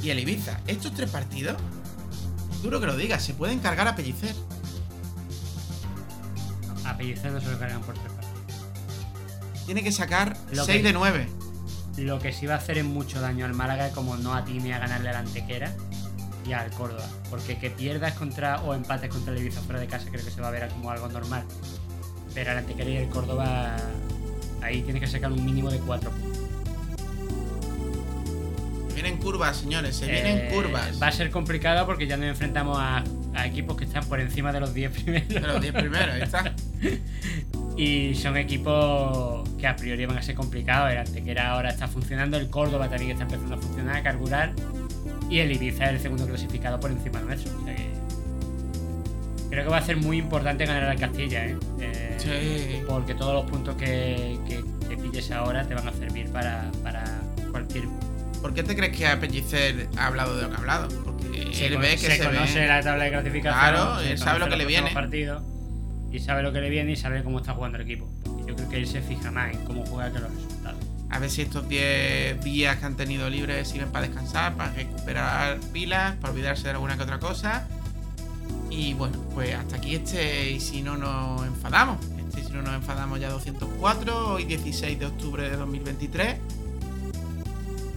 [0.01, 0.59] Y el Ibiza.
[0.67, 1.55] Estos tres partidos,
[2.61, 4.35] duro que lo digas, se pueden cargar a Pellicer.
[6.85, 8.35] A Pellicer no se lo cargan por tres partidos.
[9.65, 11.27] Tiene que sacar Lo 6 que- de 9.
[11.97, 14.79] Lo que sí va a hacer es mucho daño al Málaga, como no atine a
[14.79, 15.73] ganarle al Antequera
[16.45, 17.07] y al Córdoba.
[17.29, 20.41] Porque que pierdas contra o empates contra el Ibiza fuera de casa creo que se
[20.41, 21.45] va a ver como algo normal.
[22.35, 23.75] Pero al Antequera y el Córdoba
[24.61, 26.39] ahí tienes que sacar un mínimo de 4 puntos.
[28.89, 31.01] Se vienen curvas, señores, se vienen Eh, curvas.
[31.01, 34.51] Va a ser complicado porque ya nos enfrentamos a, a equipos que están por encima
[34.53, 35.27] de los 10 primeros.
[35.29, 36.53] De los 10 primeros, ahí está.
[37.77, 40.89] Y son equipos que a priori van a ser complicados.
[40.93, 44.53] El Antequera ahora está funcionando, el Córdoba también está empezando a funcionar, a carburar.
[45.29, 47.51] Y el Ibiza es el segundo clasificado por encima nuestro.
[47.59, 47.89] O sea que
[49.49, 51.57] creo que va a ser muy importante ganar al Castilla, ¿eh?
[51.79, 52.81] Eh, Sí.
[52.87, 57.03] Porque todos los puntos que, que- que pilles ahora te van a servir para, para
[57.51, 57.85] cualquier...
[58.41, 60.87] ¿Por qué te crees que a Pellicer ha hablado de lo que ha hablado?
[61.03, 62.67] Porque Se, él ve que se, se conoce ve.
[62.67, 63.59] la tabla de clasificación.
[63.59, 64.91] Claro, él sabe lo que le viene.
[64.91, 65.41] partidos,
[66.11, 68.07] y sabe lo que le viene y sabe cómo está jugando el equipo.
[68.23, 70.79] Porque yo creo que él se fija más en cómo juega que en los resultados.
[71.09, 75.57] A ver si estos 10 días que han tenido libres sirven para descansar, para recuperar
[75.73, 77.67] pilas, para olvidarse de alguna que otra cosa.
[78.75, 81.97] Y bueno, pues hasta aquí este y si no nos enfadamos.
[82.27, 86.35] Este si no nos enfadamos ya 204, hoy 16 de octubre de 2023.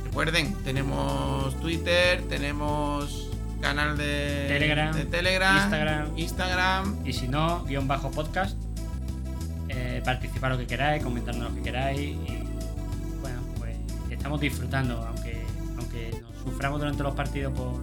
[0.04, 3.28] Recuerden, tenemos Twitter, tenemos
[3.60, 6.18] canal de Telegram, de Telegram Instagram.
[6.18, 6.96] Instagram.
[7.04, 8.56] Y si no, guion bajo podcast.
[9.68, 12.00] Eh, participar lo que queráis, comentarnos lo que queráis.
[12.00, 12.38] Y
[13.20, 13.76] bueno, pues
[14.10, 15.44] estamos disfrutando, aunque,
[15.76, 17.80] aunque nos suframos durante los partidos por,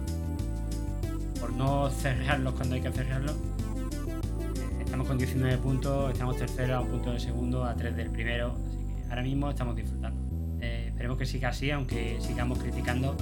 [1.46, 3.36] por no cerrarlos cuando hay que cerrarlos.
[3.36, 8.10] Eh, Estamos con 19 puntos, estamos terceros a un punto del segundo, a 3 del
[8.10, 8.56] primero.
[8.66, 10.20] Así que ahora mismo estamos disfrutando.
[10.60, 13.16] Eh, esperemos que siga así, aunque sigamos criticando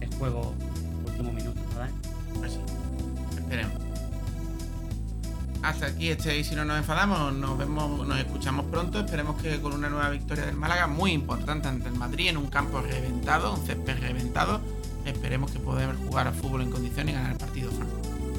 [0.00, 0.54] ese juego
[1.04, 1.90] último minuto, ¿verdad?
[2.38, 2.60] Pues sí,
[3.36, 3.72] esperemos.
[5.60, 9.00] Hasta aquí este y si no nos enfadamos, nos vemos, nos escuchamos pronto.
[9.00, 12.46] Esperemos que con una nueva victoria del Málaga, muy importante ante el Madrid, en un
[12.46, 14.60] campo reventado, un césped reventado.
[15.04, 17.70] Esperemos que podamos jugar al fútbol en condiciones y ganar el partido.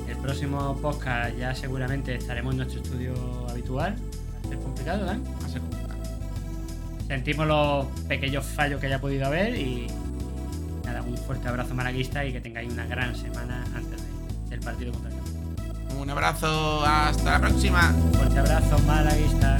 [0.08, 3.96] El próximo podcast ya seguramente estaremos en nuestro estudio habitual.
[3.96, 5.18] Va a ser complicado, ¿verdad?
[5.42, 6.00] Va a ser complicado.
[7.08, 9.88] Sentimos los pequeños fallos que haya podido haber y
[10.86, 14.92] nada, un fuerte abrazo malaguista y que tengáis una gran semana antes de- del partido
[14.92, 15.96] contra el Cádiz.
[16.00, 17.94] Un abrazo, hasta la próxima.
[17.96, 19.60] Un fuerte abrazo malaguista.